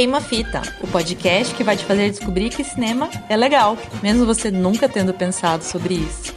Queima 0.00 0.22
Fita, 0.22 0.62
o 0.82 0.88
podcast 0.88 1.54
que 1.54 1.62
vai 1.62 1.76
te 1.76 1.84
fazer 1.84 2.08
descobrir 2.08 2.48
que 2.48 2.64
cinema 2.64 3.10
é 3.28 3.36
legal, 3.36 3.76
mesmo 4.02 4.24
você 4.24 4.50
nunca 4.50 4.88
tendo 4.88 5.12
pensado 5.12 5.62
sobre 5.62 5.92
isso. 5.92 6.34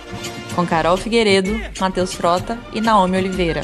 Com 0.53 0.67
Carol 0.67 0.97
Figueiredo, 0.97 1.49
Matheus 1.79 2.13
Frota 2.13 2.59
e 2.73 2.81
Naomi 2.81 3.15
Oliveira. 3.15 3.61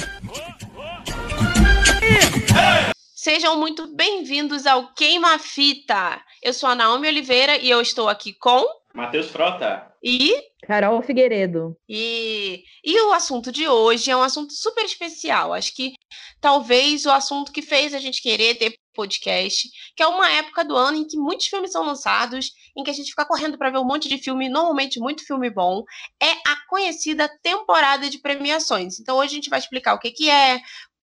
Sejam 3.14 3.60
muito 3.60 3.94
bem-vindos 3.94 4.66
ao 4.66 4.94
Queima 4.94 5.38
Fita. 5.38 6.22
Eu 6.42 6.54
sou 6.54 6.70
a 6.70 6.76
Naomi 6.76 7.10
Oliveira 7.10 7.58
e 7.58 7.70
eu 7.70 7.82
estou 7.82 8.08
aqui 8.08 8.32
com 8.32 8.66
Matheus 8.96 9.28
Frota. 9.28 9.86
E 10.02 10.34
Carol 10.66 11.02
Figueiredo. 11.02 11.76
E, 11.90 12.64
e 12.86 13.02
o 13.02 13.12
assunto 13.12 13.52
de 13.52 13.68
hoje 13.68 14.10
é 14.10 14.16
um 14.16 14.22
assunto 14.22 14.54
super 14.54 14.86
especial. 14.86 15.54
Acho 15.54 15.76
que 15.76 15.94
talvez 16.40 17.06
o 17.06 17.12
assunto 17.12 17.52
que 17.52 17.62
fez 17.62 17.94
a 17.94 18.00
gente 18.00 18.22
querer 18.22 18.56
ter 18.56 18.76
podcast, 19.00 19.70
que 19.96 20.04
é 20.04 20.08
uma 20.08 20.30
época 20.30 20.66
do 20.66 20.76
ano 20.76 20.98
em 20.98 21.08
que 21.08 21.18
muitos 21.18 21.48
filmes 21.48 21.72
são 21.72 21.86
lançados, 21.86 22.52
em 22.76 22.84
que 22.84 22.92
a 22.92 22.94
gente 22.94 23.12
fica 23.12 23.26
correndo 23.26 23.58
para 23.58 23.70
ver 23.70 23.78
um 23.78 23.86
monte 23.86 24.10
de 24.10 24.18
filme, 24.18 24.50
normalmente 24.50 25.00
muito 25.00 25.26
filme 25.26 25.50
bom, 25.50 25.84
é 26.22 26.32
a 26.32 26.68
conhecida 26.68 27.30
temporada 27.42 28.10
de 28.10 28.20
premiações. 28.20 29.00
Então 29.00 29.18
hoje 29.18 29.32
a 29.32 29.36
gente 29.36 29.50
vai 29.50 29.60
explicar 29.60 29.94
o 29.94 30.00
que, 30.00 30.12
que 30.12 30.30
é, 30.30 30.58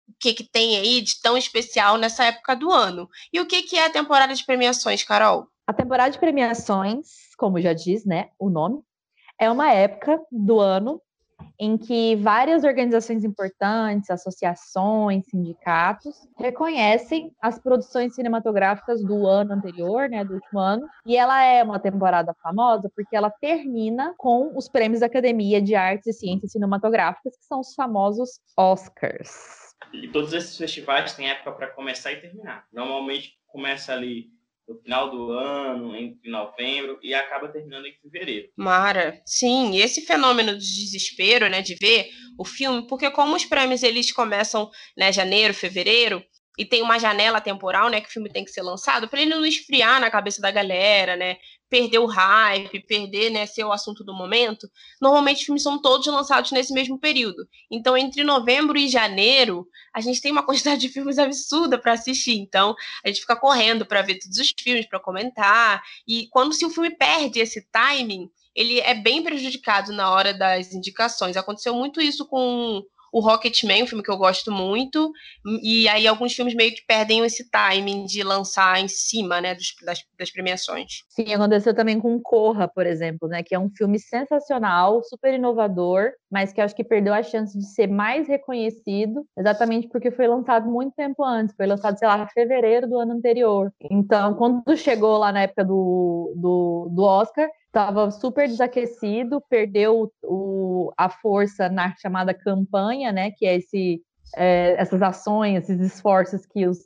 o 0.09 0.14
que, 0.19 0.33
que 0.33 0.45
tem 0.45 0.78
aí 0.78 1.02
de 1.02 1.20
tão 1.20 1.36
especial 1.36 1.98
nessa 1.98 2.24
época 2.24 2.56
do 2.56 2.70
ano. 2.70 3.06
E 3.30 3.38
o 3.41 3.47
que, 3.47 3.62
que 3.62 3.77
é 3.77 3.84
a 3.84 3.91
temporada 3.91 4.34
de 4.34 4.45
premiações, 4.47 5.05
Carol? 5.05 5.47
A 5.66 5.74
temporada 5.74 6.11
de 6.11 6.19
premiações, 6.19 7.09
como 7.36 7.61
já 7.61 7.74
diz, 7.74 8.06
né, 8.06 8.30
o 8.38 8.48
nome, 8.48 8.80
é 9.38 9.50
uma 9.50 9.70
época 9.70 10.19
do 10.30 10.61
ano 10.61 11.00
em 11.62 11.78
que 11.78 12.16
várias 12.16 12.64
organizações 12.64 13.22
importantes, 13.22 14.10
associações, 14.10 15.24
sindicatos 15.26 16.28
reconhecem 16.36 17.32
as 17.40 17.56
produções 17.56 18.16
cinematográficas 18.16 19.00
do 19.00 19.28
ano 19.28 19.52
anterior, 19.52 20.08
né, 20.08 20.24
do 20.24 20.34
último 20.34 20.58
ano, 20.58 20.88
e 21.06 21.16
ela 21.16 21.41
é 21.41 21.62
uma 21.62 21.78
temporada 21.78 22.34
famosa 22.42 22.91
porque 22.96 23.14
ela 23.14 23.30
termina 23.30 24.12
com 24.19 24.50
os 24.58 24.69
prêmios 24.69 25.02
da 25.02 25.06
Academia 25.06 25.62
de 25.62 25.77
Artes 25.77 26.08
e 26.08 26.12
Ciências 26.19 26.50
Cinematográficas, 26.50 27.36
que 27.36 27.44
são 27.44 27.60
os 27.60 27.72
famosos 27.76 28.41
Oscars. 28.56 29.72
E 29.92 30.08
todos 30.08 30.32
esses 30.32 30.58
festivais 30.58 31.14
têm 31.14 31.30
época 31.30 31.52
para 31.52 31.69
começar 31.69 32.10
e 32.10 32.20
terminar. 32.20 32.66
Normalmente 32.72 33.38
começa 33.47 33.92
ali 33.92 34.32
no 34.68 34.80
final 34.80 35.10
do 35.10 35.32
ano, 35.32 35.96
em 35.96 36.18
novembro, 36.24 36.98
e 37.02 37.14
acaba 37.14 37.48
terminando 37.48 37.86
em 37.86 37.94
fevereiro. 38.00 38.48
Mara, 38.56 39.20
sim, 39.27 39.77
esse 39.77 40.02
fenômeno 40.02 40.52
de 40.52 40.64
desespero, 40.64 41.48
né, 41.48 41.62
de 41.62 41.74
ver 41.74 42.08
o 42.38 42.44
filme, 42.44 42.86
porque 42.86 43.10
como 43.10 43.34
os 43.34 43.44
prêmios 43.44 43.82
eles 43.82 44.12
começam, 44.12 44.70
né, 44.96 45.12
janeiro, 45.12 45.52
fevereiro, 45.52 46.22
e 46.58 46.64
tem 46.64 46.83
uma 46.83 46.98
janela 46.98 47.41
temporal, 47.41 47.89
né, 47.89 48.00
que 48.00 48.08
o 48.08 48.12
filme 48.12 48.31
tem 48.31 48.45
que 48.45 48.50
ser 48.50 48.62
lançado, 48.62 49.08
para 49.08 49.20
ele 49.20 49.31
não 49.31 49.45
esfriar 49.45 50.00
na 50.00 50.11
cabeça 50.11 50.41
da 50.41 50.50
galera, 50.50 51.17
né, 51.17 51.36
perder 51.72 51.98
o 51.98 52.06
hype, 52.06 52.86
perder, 52.86 53.31
né, 53.31 53.47
ser 53.47 53.64
o 53.64 53.72
assunto 53.72 54.05
do 54.05 54.12
momento. 54.12 54.69
Normalmente 55.00 55.39
os 55.39 55.44
filmes 55.44 55.62
são 55.62 55.81
todos 55.81 56.06
lançados 56.06 56.53
nesse 56.53 56.70
mesmo 56.75 56.98
período. 56.98 57.48
Então, 57.70 57.97
entre 57.97 58.22
novembro 58.22 58.77
e 58.77 58.89
janeiro, 58.89 59.67
a 59.94 60.00
gente 60.03 60.20
tem 60.20 60.31
uma 60.31 60.44
quantidade 60.47 60.83
de 60.83 60.91
filmes 60.91 61.19
absurda 61.19 61.78
para 61.78 61.92
assistir. 61.92 62.39
Então, 62.39 62.75
a 63.03 63.09
gente 63.09 63.22
fica 63.22 63.34
correndo 63.34 63.87
para 63.87 64.03
ver 64.03 64.19
todos 64.19 64.37
os 64.37 64.53
filmes, 64.61 64.87
para 64.87 65.00
comentar. 65.00 65.83
E 66.06 66.28
quando 66.28 66.53
se 66.53 66.66
o 66.66 66.70
filme 66.70 66.91
perde 66.91 67.41
esse 67.41 67.66
timing, 67.70 68.28
ele 68.55 68.78
é 68.81 68.94
bem 68.94 69.22
prejudicado 69.22 69.92
na 69.92 70.11
hora 70.11 70.34
das 70.34 70.75
indicações. 70.75 71.39
Aconteceu 71.39 71.75
muito 71.75 72.03
isso 72.03 72.27
com 72.27 72.83
o 73.12 73.20
Rocketman, 73.20 73.82
um 73.82 73.86
filme 73.86 74.02
que 74.02 74.10
eu 74.10 74.16
gosto 74.16 74.50
muito, 74.50 75.12
e 75.62 75.86
aí 75.86 76.06
alguns 76.06 76.32
filmes 76.32 76.55
meio 76.55 76.74
que 76.74 76.84
perdem 76.86 77.22
esse 77.24 77.48
timing 77.50 78.06
de 78.06 78.22
lançar 78.22 78.80
em 78.80 78.88
cima, 78.88 79.38
né, 79.41 79.54
dos, 79.54 79.74
das, 79.84 80.02
das, 80.19 80.30
premiações. 80.30 81.02
Sim, 81.10 81.34
aconteceu 81.34 81.74
também 81.74 82.00
com 82.00 82.19
Corra, 82.19 82.66
por 82.66 82.86
exemplo, 82.86 83.28
né, 83.28 83.42
que 83.42 83.54
é 83.54 83.58
um 83.58 83.69
filme 83.69 83.98
sensacional, 83.98 85.03
super 85.03 85.34
inovador, 85.34 86.12
mas 86.31 86.53
que 86.53 86.60
acho 86.62 86.75
que 86.75 86.82
perdeu 86.82 87.12
a 87.12 87.22
chance 87.22 87.56
de 87.56 87.66
ser 87.66 87.87
mais 87.87 88.26
reconhecido, 88.26 89.26
exatamente 89.37 89.88
porque 89.88 90.10
foi 90.10 90.26
lançado 90.26 90.70
muito 90.70 90.94
tempo 90.94 91.22
antes, 91.22 91.54
foi 91.54 91.66
lançado, 91.66 91.98
sei 91.98 92.08
lá, 92.08 92.22
em 92.22 92.28
fevereiro 92.28 92.88
do 92.88 92.98
ano 92.98 93.12
anterior. 93.12 93.70
Então, 93.91 94.34
quando 94.34 94.75
chegou 94.75 95.19
lá 95.19 95.31
na 95.31 95.42
época 95.42 95.64
do, 95.64 96.32
do, 96.34 96.88
do 96.91 97.03
Oscar, 97.03 97.47
estava 97.72 98.10
super 98.10 98.47
desaquecido, 98.47 99.43
perdeu 99.49 100.12
o, 100.22 100.93
a 100.97 101.09
força 101.09 101.71
na 101.71 101.97
chamada 101.97 102.34
campanha, 102.34 103.10
né? 103.10 103.31
Que 103.31 103.47
é 103.47 103.56
esse, 103.56 104.03
é, 104.37 104.75
essas 104.78 105.00
ações, 105.00 105.65
esses 105.65 105.81
esforços 105.81 106.44
que 106.44 106.66
os, 106.66 106.78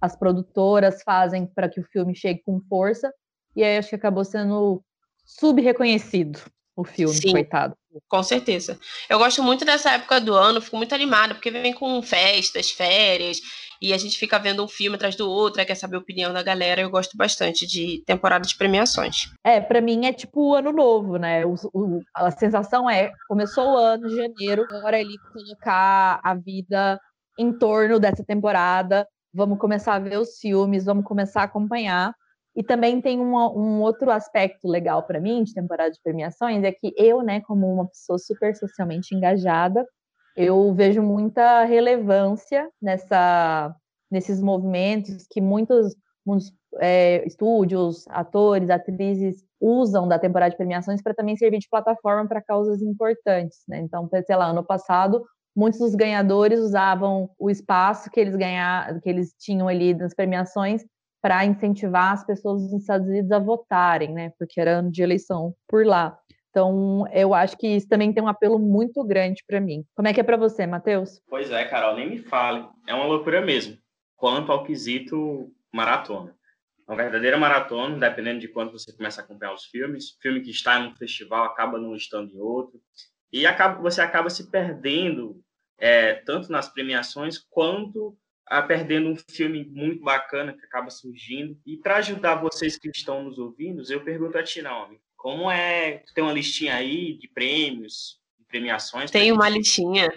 as 0.00 0.14
produtoras 0.14 1.02
fazem 1.02 1.46
para 1.46 1.68
que 1.68 1.80
o 1.80 1.84
filme 1.84 2.14
chegue 2.14 2.42
com 2.44 2.60
força. 2.68 3.10
E 3.56 3.64
aí 3.64 3.78
acho 3.78 3.88
que 3.88 3.94
acabou 3.94 4.24
sendo 4.24 4.84
sub-reconhecido 5.24 6.38
o 6.76 6.84
filme, 6.84 7.14
Sim, 7.14 7.32
coitado. 7.32 7.74
Com 8.08 8.22
certeza. 8.22 8.78
Eu 9.08 9.18
gosto 9.18 9.42
muito 9.42 9.64
dessa 9.64 9.92
época 9.92 10.20
do 10.20 10.34
ano, 10.34 10.60
fico 10.60 10.76
muito 10.76 10.94
animada, 10.94 11.34
porque 11.34 11.50
vem 11.50 11.72
com 11.72 12.02
festas, 12.02 12.70
férias, 12.70 13.40
e 13.84 13.92
a 13.92 13.98
gente 13.98 14.18
fica 14.18 14.38
vendo 14.38 14.64
um 14.64 14.68
filme 14.68 14.96
atrás 14.96 15.14
do 15.14 15.30
outro, 15.30 15.64
quer 15.66 15.74
saber 15.74 15.96
a 15.96 15.98
opinião 15.98 16.32
da 16.32 16.42
galera. 16.42 16.80
Eu 16.80 16.88
gosto 16.88 17.18
bastante 17.18 17.66
de 17.66 18.02
temporada 18.06 18.46
de 18.46 18.56
premiações. 18.56 19.30
É, 19.44 19.60
para 19.60 19.82
mim 19.82 20.06
é 20.06 20.12
tipo 20.12 20.54
ano 20.54 20.72
novo, 20.72 21.18
né? 21.18 21.44
O, 21.44 21.54
o, 21.74 22.00
a 22.14 22.30
sensação 22.30 22.88
é, 22.88 23.12
começou 23.28 23.74
o 23.74 23.76
ano, 23.76 24.08
janeiro, 24.08 24.64
agora 24.70 24.98
ele 24.98 25.18
colocar 25.30 26.18
a 26.24 26.34
vida 26.34 26.98
em 27.38 27.52
torno 27.52 28.00
dessa 28.00 28.24
temporada. 28.24 29.06
Vamos 29.34 29.58
começar 29.58 29.96
a 29.96 29.98
ver 29.98 30.18
os 30.18 30.38
filmes, 30.38 30.86
vamos 30.86 31.04
começar 31.04 31.42
a 31.42 31.44
acompanhar. 31.44 32.14
E 32.56 32.62
também 32.62 33.02
tem 33.02 33.20
uma, 33.20 33.52
um 33.52 33.82
outro 33.82 34.10
aspecto 34.10 34.66
legal 34.66 35.02
para 35.02 35.20
mim 35.20 35.44
de 35.44 35.52
temporada 35.52 35.90
de 35.90 36.00
premiações, 36.02 36.64
é 36.64 36.72
que 36.72 36.94
eu, 36.96 37.20
né, 37.20 37.42
como 37.42 37.70
uma 37.70 37.86
pessoa 37.86 38.18
super 38.18 38.56
socialmente 38.56 39.14
engajada, 39.14 39.84
eu 40.36 40.72
vejo 40.74 41.02
muita 41.02 41.64
relevância 41.64 42.68
nessa, 42.80 43.74
nesses 44.10 44.40
movimentos 44.40 45.26
que 45.30 45.40
muitos, 45.40 45.94
muitos 46.26 46.52
é, 46.80 47.24
estúdios, 47.26 48.04
atores, 48.08 48.70
atrizes 48.70 49.44
usam 49.60 50.08
da 50.08 50.18
temporada 50.18 50.50
de 50.50 50.56
premiações 50.56 51.02
para 51.02 51.14
também 51.14 51.36
servir 51.36 51.58
de 51.58 51.68
plataforma 51.68 52.28
para 52.28 52.42
causas 52.42 52.82
importantes. 52.82 53.58
Né? 53.68 53.78
Então, 53.78 54.08
sei 54.26 54.36
lá, 54.36 54.46
ano 54.46 54.64
passado, 54.64 55.24
muitos 55.56 55.80
dos 55.80 55.94
ganhadores 55.94 56.58
usavam 56.60 57.30
o 57.38 57.48
espaço 57.48 58.10
que 58.10 58.20
eles 58.20 58.36
ganhar, 58.36 59.00
que 59.00 59.08
eles 59.08 59.34
tinham 59.38 59.68
ali 59.68 59.94
nas 59.94 60.14
premiações 60.14 60.84
para 61.22 61.44
incentivar 61.46 62.12
as 62.12 62.26
pessoas 62.26 62.62
dos 62.62 62.72
Estados 62.74 63.08
Unidos 63.08 63.32
a 63.32 63.38
votarem, 63.38 64.12
né? 64.12 64.32
Porque 64.38 64.60
era 64.60 64.78
ano 64.78 64.90
de 64.90 65.02
eleição 65.02 65.54
por 65.66 65.86
lá. 65.86 66.18
Então, 66.54 67.04
eu 67.12 67.34
acho 67.34 67.58
que 67.58 67.66
isso 67.66 67.88
também 67.88 68.12
tem 68.12 68.22
um 68.22 68.28
apelo 68.28 68.60
muito 68.60 69.02
grande 69.02 69.42
para 69.44 69.60
mim. 69.60 69.84
Como 69.92 70.06
é 70.06 70.14
que 70.14 70.20
é 70.20 70.22
para 70.22 70.36
você, 70.36 70.64
Matheus? 70.64 71.20
Pois 71.28 71.50
é, 71.50 71.64
Carol, 71.64 71.96
nem 71.96 72.08
me 72.08 72.18
fale. 72.18 72.64
É 72.86 72.94
uma 72.94 73.06
loucura 73.06 73.40
mesmo. 73.40 73.76
Quanto 74.14 74.52
ao 74.52 74.62
quesito 74.62 75.52
maratona. 75.72 76.32
Uma 76.86 76.96
verdadeira 76.96 77.36
maratona, 77.36 77.98
dependendo 77.98 78.38
de 78.38 78.46
quando 78.46 78.70
você 78.70 78.92
começa 78.92 79.20
a 79.20 79.24
acompanhar 79.24 79.52
os 79.52 79.64
filmes. 79.64 80.16
Filme 80.22 80.42
que 80.42 80.52
está 80.52 80.78
em 80.78 80.86
um 80.86 80.94
festival 80.94 81.42
acaba 81.46 81.76
não 81.76 81.96
estando 81.96 82.30
em 82.30 82.38
outro. 82.38 82.80
E 83.32 83.44
acaba, 83.46 83.82
você 83.82 84.00
acaba 84.00 84.30
se 84.30 84.48
perdendo, 84.48 85.42
é, 85.76 86.14
tanto 86.14 86.52
nas 86.52 86.68
premiações, 86.68 87.36
quanto 87.36 88.16
a, 88.46 88.62
perdendo 88.62 89.08
um 89.08 89.16
filme 89.16 89.64
muito 89.64 90.04
bacana 90.04 90.52
que 90.52 90.64
acaba 90.64 90.88
surgindo. 90.88 91.58
E 91.66 91.76
para 91.76 91.96
ajudar 91.96 92.36
vocês 92.36 92.78
que 92.78 92.88
estão 92.90 93.24
nos 93.24 93.40
ouvindo, 93.40 93.82
eu 93.90 94.04
pergunto 94.04 94.38
a 94.38 94.42
ti, 94.44 94.62
Naomi, 94.62 95.00
como 95.24 95.50
é? 95.50 96.02
Tu 96.06 96.12
tem 96.12 96.22
uma 96.22 96.34
listinha 96.34 96.74
aí 96.74 97.14
de 97.14 97.26
prêmios, 97.28 98.18
de 98.38 98.44
premiações? 98.44 99.10
Tem 99.10 99.32
uma 99.32 99.48
listinha. 99.48 100.12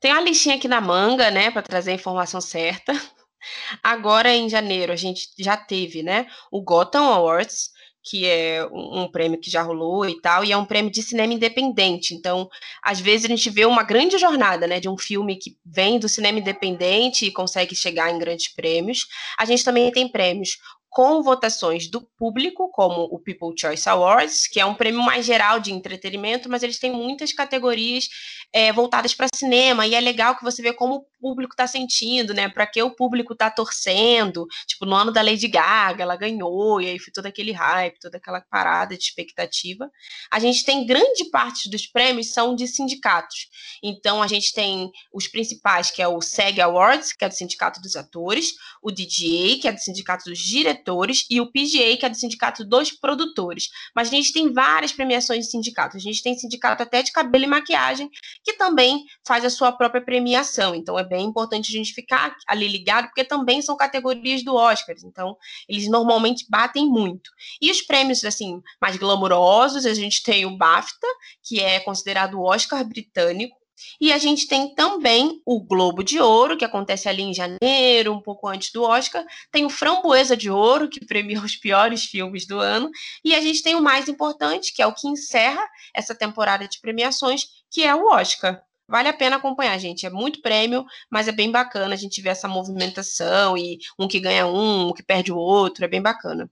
Tem 0.00 0.12
uma 0.12 0.20
listinha 0.20 0.54
aqui 0.54 0.68
na 0.68 0.80
manga, 0.80 1.28
né, 1.28 1.50
para 1.50 1.60
trazer 1.60 1.90
a 1.90 1.94
informação 1.94 2.40
certa. 2.40 2.92
Agora, 3.82 4.32
em 4.32 4.48
janeiro, 4.48 4.92
a 4.92 4.96
gente 4.96 5.26
já 5.36 5.56
teve, 5.56 6.04
né, 6.04 6.28
o 6.52 6.62
Gotham 6.62 7.02
Awards, 7.02 7.70
que 8.00 8.26
é 8.26 8.64
um, 8.70 9.02
um, 9.02 9.10
prêmio 9.10 9.40
que 9.40 9.50
já 9.50 9.60
rolou 9.60 10.08
e 10.08 10.20
tal, 10.20 10.44
e 10.44 10.52
é 10.52 10.56
um 10.56 10.64
prêmio 10.64 10.92
de 10.92 11.02
cinema 11.02 11.32
independente. 11.32 12.14
Então, 12.14 12.48
às 12.80 13.00
vezes 13.00 13.24
a 13.24 13.28
gente 13.28 13.50
vê 13.50 13.64
uma 13.64 13.82
grande 13.82 14.18
jornada, 14.18 14.68
né, 14.68 14.78
de 14.78 14.88
um 14.88 14.96
filme 14.96 15.36
que 15.36 15.56
vem 15.64 15.98
do 15.98 16.08
cinema 16.08 16.38
independente 16.38 17.26
e 17.26 17.32
consegue 17.32 17.74
chegar 17.74 18.14
em 18.14 18.18
grandes 18.18 18.54
prêmios. 18.54 19.08
A 19.36 19.44
gente 19.44 19.64
também 19.64 19.90
tem 19.90 20.06
prêmios 20.06 20.58
com 20.94 21.24
votações 21.24 21.88
do 21.88 22.00
público, 22.00 22.70
como 22.70 23.02
o 23.10 23.18
People 23.18 23.52
Choice 23.58 23.88
Awards, 23.88 24.46
que 24.46 24.60
é 24.60 24.64
um 24.64 24.76
prêmio 24.76 25.02
mais 25.02 25.26
geral 25.26 25.58
de 25.58 25.72
entretenimento, 25.72 26.48
mas 26.48 26.62
eles 26.62 26.78
têm 26.78 26.92
muitas 26.92 27.32
categorias 27.32 28.08
é, 28.54 28.72
voltadas 28.72 29.12
para 29.12 29.26
cinema, 29.34 29.84
e 29.84 29.96
é 29.96 30.00
legal 30.00 30.36
que 30.36 30.44
você 30.44 30.62
vê 30.62 30.72
como 30.72 30.94
o 30.94 31.04
público 31.20 31.54
está 31.54 31.66
sentindo, 31.66 32.32
né? 32.32 32.48
Para 32.48 32.64
que 32.68 32.80
o 32.80 32.94
público 32.94 33.32
está 33.32 33.50
torcendo. 33.50 34.46
Tipo, 34.64 34.86
no 34.86 34.94
ano 34.94 35.10
da 35.10 35.22
Lady 35.22 35.48
Gaga, 35.48 36.04
ela 36.04 36.14
ganhou, 36.14 36.80
e 36.80 36.86
aí 36.86 36.98
foi 37.00 37.12
todo 37.12 37.26
aquele 37.26 37.50
hype, 37.50 37.98
toda 37.98 38.16
aquela 38.16 38.40
parada 38.42 38.96
de 38.96 39.02
expectativa. 39.02 39.90
A 40.30 40.38
gente 40.38 40.64
tem 40.64 40.86
grande 40.86 41.24
parte 41.32 41.68
dos 41.68 41.88
prêmios 41.88 42.32
são 42.32 42.54
de 42.54 42.68
sindicatos. 42.68 43.48
Então, 43.82 44.22
a 44.22 44.28
gente 44.28 44.54
tem 44.54 44.88
os 45.12 45.26
principais, 45.26 45.90
que 45.90 46.00
é 46.00 46.06
o 46.06 46.20
SEG 46.20 46.60
Awards, 46.60 47.12
que 47.12 47.24
é 47.24 47.28
do 47.28 47.34
Sindicato 47.34 47.80
dos 47.80 47.96
Atores, 47.96 48.52
o 48.80 48.92
DGA, 48.92 49.58
que 49.60 49.66
é 49.66 49.72
do 49.72 49.80
Sindicato 49.80 50.30
dos 50.30 50.38
Diretores, 50.38 51.26
e 51.28 51.40
o 51.40 51.50
PGA, 51.50 51.96
que 51.98 52.06
é 52.06 52.08
do 52.08 52.16
Sindicato 52.16 52.64
dos 52.64 52.92
Produtores. 52.92 53.68
Mas 53.96 54.08
a 54.08 54.10
gente 54.12 54.32
tem 54.32 54.52
várias 54.52 54.92
premiações 54.92 55.46
de 55.46 55.50
sindicatos. 55.50 55.96
A 55.96 56.00
gente 56.00 56.22
tem 56.22 56.38
sindicato 56.38 56.84
até 56.84 57.02
de 57.02 57.10
cabelo 57.10 57.42
e 57.42 57.48
maquiagem, 57.48 58.08
que 58.44 58.52
também 58.52 59.04
faz 59.26 59.44
a 59.44 59.50
sua 59.50 59.72
própria 59.72 60.04
premiação. 60.04 60.74
Então, 60.74 60.98
é 60.98 61.02
bem 61.02 61.24
importante 61.24 61.70
a 61.70 61.76
gente 61.76 61.94
ficar 61.94 62.36
ali 62.46 62.68
ligado, 62.68 63.06
porque 63.06 63.24
também 63.24 63.62
são 63.62 63.76
categorias 63.76 64.44
do 64.44 64.54
Oscar. 64.54 64.94
Então, 65.02 65.36
eles 65.68 65.88
normalmente 65.88 66.44
batem 66.48 66.86
muito. 66.86 67.30
E 67.60 67.70
os 67.70 67.80
prêmios, 67.80 68.22
assim, 68.24 68.62
mais 68.80 68.96
glamourosos, 68.96 69.86
a 69.86 69.94
gente 69.94 70.22
tem 70.22 70.44
o 70.44 70.56
BAFTA, 70.56 71.06
que 71.42 71.60
é 71.60 71.80
considerado 71.80 72.34
o 72.34 72.44
Oscar 72.44 72.84
britânico, 72.84 73.56
e 74.00 74.12
a 74.12 74.18
gente 74.18 74.46
tem 74.46 74.74
também 74.74 75.40
o 75.44 75.60
Globo 75.60 76.02
de 76.02 76.20
Ouro, 76.20 76.56
que 76.56 76.64
acontece 76.64 77.08
ali 77.08 77.22
em 77.22 77.34
janeiro, 77.34 78.12
um 78.12 78.20
pouco 78.20 78.48
antes 78.48 78.70
do 78.72 78.82
Oscar. 78.82 79.24
Tem 79.50 79.64
o 79.64 79.70
Framboesa 79.70 80.36
de 80.36 80.50
Ouro, 80.50 80.88
que 80.88 81.04
premia 81.04 81.40
os 81.40 81.56
piores 81.56 82.04
filmes 82.04 82.46
do 82.46 82.58
ano. 82.58 82.90
E 83.24 83.34
a 83.34 83.40
gente 83.40 83.62
tem 83.62 83.74
o 83.74 83.82
mais 83.82 84.08
importante, 84.08 84.72
que 84.72 84.82
é 84.82 84.86
o 84.86 84.94
que 84.94 85.08
encerra 85.08 85.64
essa 85.92 86.14
temporada 86.14 86.68
de 86.68 86.80
premiações, 86.80 87.46
que 87.74 87.82
é 87.82 87.92
o 87.92 88.06
Oscar. 88.06 88.62
Vale 88.86 89.08
a 89.08 89.12
pena 89.12 89.36
acompanhar, 89.36 89.76
gente. 89.78 90.06
É 90.06 90.10
muito 90.10 90.40
prêmio, 90.40 90.84
mas 91.10 91.26
é 91.26 91.32
bem 91.32 91.50
bacana 91.50 91.94
a 91.94 91.96
gente 91.96 92.22
ver 92.22 92.30
essa 92.30 92.46
movimentação 92.46 93.58
e 93.58 93.78
um 93.98 94.06
que 94.06 94.20
ganha 94.20 94.46
um, 94.46 94.88
um 94.88 94.92
que 94.92 95.02
perde 95.02 95.32
o 95.32 95.36
outro. 95.36 95.84
É 95.84 95.88
bem 95.88 96.00
bacana. 96.00 96.48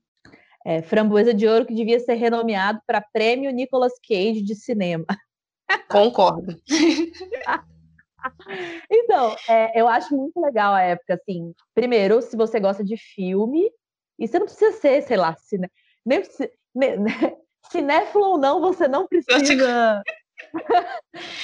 É, 0.65 0.83
Framboesa 0.83 1.33
de 1.33 1.47
Ouro 1.47 1.65
que 1.65 1.75
devia 1.75 2.01
ser 2.01 2.15
renomeado 2.15 2.81
para 2.87 3.01
Prêmio 3.01 3.53
Nicolas 3.53 3.93
Cage 4.07 4.43
de 4.43 4.57
Cinema. 4.57 5.07
Concordo. 5.89 6.57
então, 8.91 9.37
é, 9.49 9.81
eu 9.81 9.87
acho 9.87 10.17
muito 10.17 10.41
legal 10.41 10.75
a 10.75 10.83
época, 10.83 11.15
assim. 11.15 11.53
Primeiro, 11.75 12.21
se 12.21 12.37
você 12.37 12.59
gosta 12.59 12.83
de 12.83 12.97
filme, 12.97 13.71
e 14.19 14.27
você 14.27 14.39
não 14.39 14.47
precisa 14.47 14.73
ser, 14.73 15.03
sei 15.03 15.17
lá, 15.17 15.37
cine, 15.37 15.71
nem, 16.05 16.23
ne, 16.75 16.97
ne, 16.97 17.07
cinéfilo 17.71 18.25
ou 18.25 18.39
não, 18.39 18.61
você 18.61 18.89
não 18.89 19.07
precisa. 19.07 20.03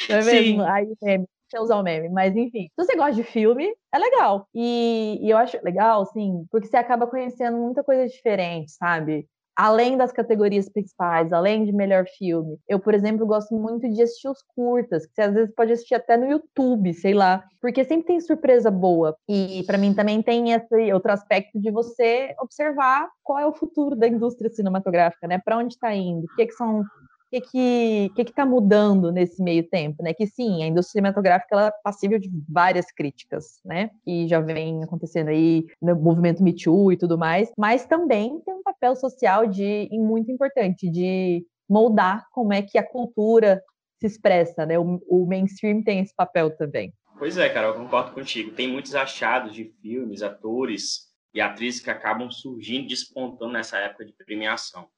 Não 0.08 0.16
é 0.16 0.24
mesmo? 0.24 0.62
Aí, 0.62 0.86
meme, 1.02 1.26
deixa 1.50 1.56
eu 1.56 1.62
usar 1.62 1.76
o 1.76 1.82
meme, 1.82 2.08
mas 2.08 2.36
enfim, 2.36 2.68
se 2.68 2.72
você 2.76 2.96
gosta 2.96 3.14
de 3.14 3.22
filme, 3.22 3.74
é 3.92 3.98
legal. 3.98 4.46
E, 4.54 5.18
e 5.22 5.30
eu 5.30 5.36
acho 5.36 5.58
legal, 5.62 6.02
assim, 6.02 6.44
porque 6.50 6.66
você 6.66 6.76
acaba 6.76 7.06
conhecendo 7.06 7.56
muita 7.56 7.82
coisa 7.82 8.06
diferente, 8.06 8.70
sabe? 8.72 9.26
além 9.58 9.96
das 9.96 10.12
categorias 10.12 10.68
principais, 10.68 11.32
além 11.32 11.64
de 11.64 11.72
melhor 11.72 12.04
filme. 12.16 12.56
Eu, 12.68 12.78
por 12.78 12.94
exemplo, 12.94 13.26
gosto 13.26 13.52
muito 13.56 13.90
de 13.92 14.00
assistir 14.00 14.28
os 14.28 14.40
curtas, 14.54 15.04
que 15.04 15.12
você 15.12 15.22
às 15.22 15.34
vezes 15.34 15.52
pode 15.52 15.72
assistir 15.72 15.96
até 15.96 16.16
no 16.16 16.30
YouTube, 16.30 16.94
sei 16.94 17.12
lá, 17.12 17.42
porque 17.60 17.84
sempre 17.84 18.06
tem 18.06 18.20
surpresa 18.20 18.70
boa. 18.70 19.16
E 19.28 19.64
para 19.66 19.76
mim 19.76 19.92
também 19.92 20.22
tem 20.22 20.52
esse 20.52 20.92
outro 20.92 21.10
aspecto 21.10 21.60
de 21.60 21.72
você 21.72 22.36
observar 22.38 23.08
qual 23.20 23.40
é 23.40 23.46
o 23.48 23.52
futuro 23.52 23.96
da 23.96 24.06
indústria 24.06 24.48
cinematográfica, 24.48 25.26
né? 25.26 25.40
Para 25.44 25.58
onde 25.58 25.74
está 25.74 25.92
indo? 25.92 26.26
O 26.26 26.36
que, 26.36 26.46
que 26.46 26.52
são 26.52 26.84
que 27.30 27.40
que, 27.40 28.10
que 28.14 28.24
que 28.24 28.32
tá 28.32 28.46
mudando 28.46 29.12
nesse 29.12 29.42
meio 29.42 29.68
tempo, 29.68 30.02
né? 30.02 30.14
Que 30.14 30.26
sim, 30.26 30.62
a 30.62 30.66
indústria 30.66 30.92
cinematográfica 30.92 31.54
ela 31.54 31.66
é 31.68 31.72
passível 31.82 32.18
de 32.18 32.30
várias 32.48 32.90
críticas, 32.90 33.60
né? 33.64 33.90
Que 34.04 34.26
já 34.26 34.40
vem 34.40 34.82
acontecendo 34.82 35.28
aí 35.28 35.66
no 35.80 35.94
movimento 35.96 36.42
Me 36.42 36.54
Too 36.54 36.92
e 36.92 36.96
tudo 36.96 37.18
mais, 37.18 37.50
mas 37.56 37.86
também 37.86 38.40
tem 38.40 38.54
um 38.54 38.62
papel 38.62 38.96
social 38.96 39.46
de 39.46 39.88
muito 39.92 40.30
importante 40.30 40.90
de 40.90 41.44
moldar 41.68 42.26
como 42.32 42.52
é 42.52 42.62
que 42.62 42.78
a 42.78 42.86
cultura 42.86 43.62
se 44.00 44.06
expressa, 44.06 44.64
né? 44.64 44.78
O, 44.78 45.00
o 45.08 45.26
mainstream 45.26 45.82
tem 45.82 46.00
esse 46.00 46.14
papel 46.14 46.56
também. 46.56 46.92
Pois 47.18 47.36
é, 47.36 47.48
cara, 47.48 47.68
eu 47.68 47.74
concordo 47.74 48.12
contigo. 48.12 48.52
Tem 48.52 48.68
muitos 48.68 48.94
achados 48.94 49.52
de 49.52 49.64
filmes, 49.82 50.22
atores 50.22 51.08
e 51.34 51.40
atrizes 51.40 51.80
que 51.80 51.90
acabam 51.90 52.30
surgindo, 52.30 52.88
despontando 52.88 53.52
nessa 53.52 53.76
época 53.78 54.04
de 54.04 54.12
premiação. 54.12 54.88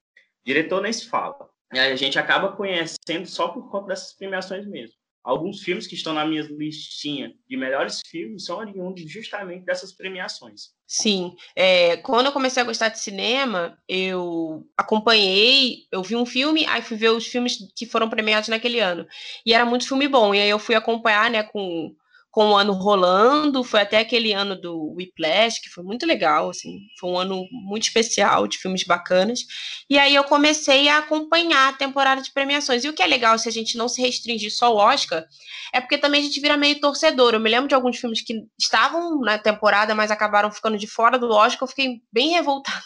Diretor 0.44 0.82
nem 0.82 0.92
se 0.92 1.08
fala 1.08 1.48
a 1.78 1.96
gente 1.96 2.19
acaba 2.19 2.52
conhecendo 2.52 3.26
só 3.26 3.49
por 3.49 3.70
conta 3.70 3.88
dessas 3.88 4.12
premiações 4.12 4.67
mesmo. 4.67 4.94
Alguns 5.22 5.62
filmes 5.62 5.87
que 5.87 5.94
estão 5.94 6.14
na 6.14 6.25
minha 6.25 6.43
listinha 6.43 7.34
de 7.46 7.56
melhores 7.56 8.00
filmes 8.06 8.46
são 8.46 8.56
oriundos 8.56 9.02
justamente 9.11 9.67
dessas 9.67 9.93
premiações. 9.93 10.70
Sim. 10.87 11.37
É, 11.55 11.99
quando 11.99 12.26
eu 12.26 12.32
comecei 12.32 12.62
a 12.62 12.67
gostar 12.67 12.88
de 12.88 12.99
cinema, 12.99 13.78
eu 13.87 14.67
acompanhei, 14.76 15.87
eu 15.93 16.02
vi 16.02 16.17
um 16.17 16.25
filme, 16.25 16.64
aí 16.67 16.81
fui 16.81 16.96
ver 16.96 17.11
os 17.11 17.26
filmes 17.26 17.58
que 17.76 17.84
foram 17.84 18.08
premiados 18.08 18.49
naquele 18.49 18.81
ano. 18.81 19.06
E 19.44 19.52
era 19.52 19.66
muito 19.66 19.87
filme 19.87 20.08
bom. 20.08 20.34
E 20.34 20.40
aí 20.40 20.49
eu 20.49 20.58
fui 20.58 20.75
acompanhar, 20.75 21.31
né, 21.31 21.43
com 21.43 21.94
com 22.30 22.50
o 22.50 22.56
ano 22.56 22.72
rolando, 22.72 23.64
foi 23.64 23.80
até 23.80 23.98
aquele 23.98 24.32
ano 24.32 24.54
do 24.54 24.94
Whiplash, 24.94 25.60
que 25.60 25.68
foi 25.68 25.82
muito 25.82 26.06
legal, 26.06 26.50
assim, 26.50 26.78
foi 26.98 27.10
um 27.10 27.18
ano 27.18 27.44
muito 27.50 27.82
especial, 27.82 28.46
de 28.46 28.56
filmes 28.56 28.84
bacanas, 28.84 29.40
e 29.88 29.98
aí 29.98 30.14
eu 30.14 30.22
comecei 30.22 30.88
a 30.88 30.98
acompanhar 30.98 31.68
a 31.68 31.72
temporada 31.72 32.22
de 32.22 32.32
premiações, 32.32 32.84
e 32.84 32.88
o 32.88 32.92
que 32.92 33.02
é 33.02 33.06
legal, 33.06 33.36
se 33.36 33.48
a 33.48 33.52
gente 33.52 33.76
não 33.76 33.88
se 33.88 34.00
restringir 34.00 34.52
só 34.54 34.66
ao 34.66 34.76
Oscar, 34.76 35.24
é 35.72 35.80
porque 35.80 35.98
também 35.98 36.20
a 36.20 36.24
gente 36.24 36.40
vira 36.40 36.56
meio 36.56 36.80
torcedor, 36.80 37.34
eu 37.34 37.40
me 37.40 37.50
lembro 37.50 37.68
de 37.68 37.74
alguns 37.74 37.98
filmes 37.98 38.22
que 38.22 38.34
estavam 38.58 39.20
na 39.20 39.36
temporada, 39.36 39.94
mas 39.94 40.10
acabaram 40.12 40.52
ficando 40.52 40.78
de 40.78 40.86
fora 40.86 41.18
do 41.18 41.30
Oscar, 41.30 41.64
eu 41.64 41.68
fiquei 41.68 42.00
bem 42.12 42.30
revoltada, 42.30 42.80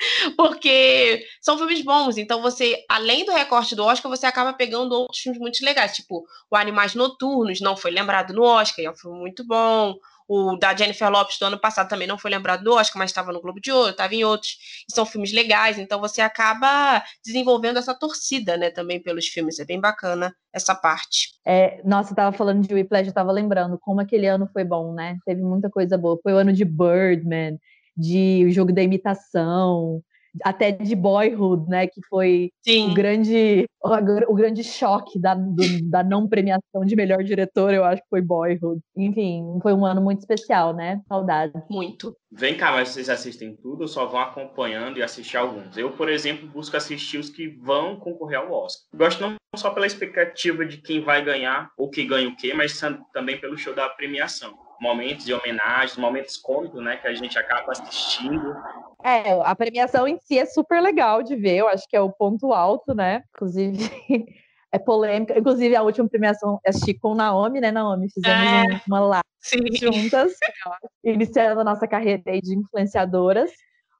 porque 0.36 1.24
são 1.40 1.58
filmes 1.58 1.82
bons, 1.82 2.16
então 2.16 2.40
você, 2.42 2.84
além 2.88 3.24
do 3.24 3.32
recorte 3.32 3.74
do 3.74 3.84
Oscar, 3.84 4.10
você 4.10 4.26
acaba 4.26 4.52
pegando 4.52 4.92
outros 4.92 5.20
filmes 5.20 5.40
muito 5.40 5.64
legais, 5.64 5.94
tipo 5.94 6.24
o 6.50 6.56
Animais 6.56 6.94
Noturnos, 6.94 7.60
não 7.60 7.76
foi 7.76 7.90
lembrado 7.90 8.32
no 8.32 8.42
Oscar, 8.42 8.84
é 8.84 8.90
um 8.90 8.96
filme 8.96 9.18
muito 9.18 9.46
bom. 9.46 9.94
O 10.32 10.56
da 10.56 10.72
Jennifer 10.76 11.10
Lopes 11.10 11.40
do 11.40 11.46
ano 11.46 11.58
passado 11.58 11.88
também 11.88 12.06
não 12.06 12.16
foi 12.16 12.30
lembrado 12.30 12.62
no 12.62 12.74
Oscar, 12.74 13.00
mas 13.00 13.10
estava 13.10 13.32
no 13.32 13.40
Globo 13.40 13.60
de 13.60 13.72
Ouro, 13.72 13.90
estava 13.90 14.14
em 14.14 14.22
outros. 14.22 14.84
E 14.88 14.94
são 14.94 15.04
filmes 15.04 15.32
legais, 15.32 15.76
então 15.76 15.98
você 15.98 16.20
acaba 16.20 17.02
desenvolvendo 17.24 17.80
essa 17.80 17.92
torcida, 17.92 18.56
né, 18.56 18.70
também 18.70 19.02
pelos 19.02 19.26
filmes. 19.26 19.58
É 19.58 19.64
bem 19.64 19.80
bacana 19.80 20.32
essa 20.52 20.72
parte. 20.72 21.30
É, 21.44 21.82
nossa, 21.84 22.12
eu 22.12 22.16
tava 22.16 22.36
falando 22.36 22.64
de 22.64 22.72
Whiplash, 22.72 23.08
eu 23.08 23.12
tava 23.12 23.32
lembrando 23.32 23.76
como 23.76 24.00
aquele 24.00 24.28
ano 24.28 24.48
foi 24.52 24.62
bom, 24.62 24.94
né? 24.94 25.18
Teve 25.26 25.42
muita 25.42 25.68
coisa 25.68 25.98
boa. 25.98 26.16
Foi 26.22 26.32
o 26.32 26.36
ano 26.36 26.52
de 26.52 26.64
Birdman, 26.64 27.58
de 27.96 28.44
o 28.46 28.50
jogo 28.50 28.72
da 28.72 28.82
imitação, 28.82 30.02
até 30.44 30.70
de 30.70 30.94
Boyhood, 30.94 31.68
né, 31.68 31.86
que 31.86 32.00
foi 32.08 32.50
Sim. 32.62 32.90
o 32.90 32.94
grande 32.94 33.66
o, 33.82 34.32
o 34.32 34.34
grande 34.34 34.62
choque 34.62 35.18
da, 35.18 35.34
do, 35.34 35.62
da 35.90 36.02
não 36.02 36.28
premiação 36.28 36.84
de 36.84 36.94
melhor 36.94 37.22
diretor, 37.24 37.72
eu 37.72 37.84
acho 37.84 38.02
que 38.02 38.08
foi 38.08 38.20
Boyhood. 38.20 38.80
Enfim, 38.96 39.58
foi 39.62 39.72
um 39.72 39.84
ano 39.84 40.00
muito 40.00 40.20
especial, 40.20 40.74
né? 40.74 41.00
Saudade. 41.08 41.52
Muito. 41.68 42.14
Vem 42.30 42.56
cá, 42.56 42.72
mas 42.72 42.90
vocês 42.90 43.08
assistem 43.08 43.56
tudo 43.56 43.82
ou 43.82 43.88
só 43.88 44.06
vão 44.06 44.20
acompanhando 44.20 44.98
e 44.98 45.02
assistir 45.02 45.36
alguns? 45.36 45.76
Eu, 45.76 45.92
por 45.92 46.08
exemplo, 46.08 46.48
busco 46.48 46.76
assistir 46.76 47.18
os 47.18 47.30
que 47.30 47.48
vão 47.48 47.96
concorrer 47.96 48.38
ao 48.38 48.52
Oscar. 48.52 48.86
Gosto 48.94 49.20
não 49.20 49.34
só 49.56 49.70
pela 49.70 49.86
expectativa 49.86 50.64
de 50.64 50.76
quem 50.76 51.00
vai 51.00 51.24
ganhar 51.24 51.70
ou 51.76 51.90
que 51.90 52.04
ganha 52.04 52.28
o 52.28 52.36
quê, 52.36 52.54
mas 52.54 52.80
também 53.12 53.40
pelo 53.40 53.58
show 53.58 53.74
da 53.74 53.88
premiação 53.88 54.56
momentos 54.80 55.26
de 55.26 55.34
homenagens, 55.34 55.96
momentos 55.96 56.36
cômicos, 56.36 56.82
né, 56.82 56.96
que 56.96 57.06
a 57.06 57.14
gente 57.14 57.38
acaba 57.38 57.72
assistindo. 57.72 58.56
É, 59.04 59.32
a 59.42 59.54
premiação 59.54 60.08
em 60.08 60.18
si 60.18 60.38
é 60.38 60.46
super 60.46 60.80
legal 60.80 61.22
de 61.22 61.36
ver, 61.36 61.58
eu 61.58 61.68
acho 61.68 61.86
que 61.88 61.96
é 61.96 62.00
o 62.00 62.10
ponto 62.10 62.52
alto, 62.52 62.94
né? 62.94 63.22
Inclusive, 63.34 63.78
é 64.72 64.78
polêmica. 64.78 65.38
Inclusive, 65.38 65.76
a 65.76 65.82
última 65.82 66.08
premiação 66.08 66.52
eu 66.52 66.60
assisti 66.66 66.94
com 66.94 67.14
Naomi, 67.14 67.60
né, 67.60 67.70
Naomi? 67.70 68.10
Fizemos 68.10 68.46
é, 68.46 68.80
uma 68.86 69.00
live 69.00 69.24
sim. 69.40 69.58
juntas, 69.72 70.32
iniciando 71.04 71.60
a 71.60 71.64
nossa 71.64 71.86
carreira 71.86 72.22
de 72.40 72.56
influenciadoras. 72.56 73.50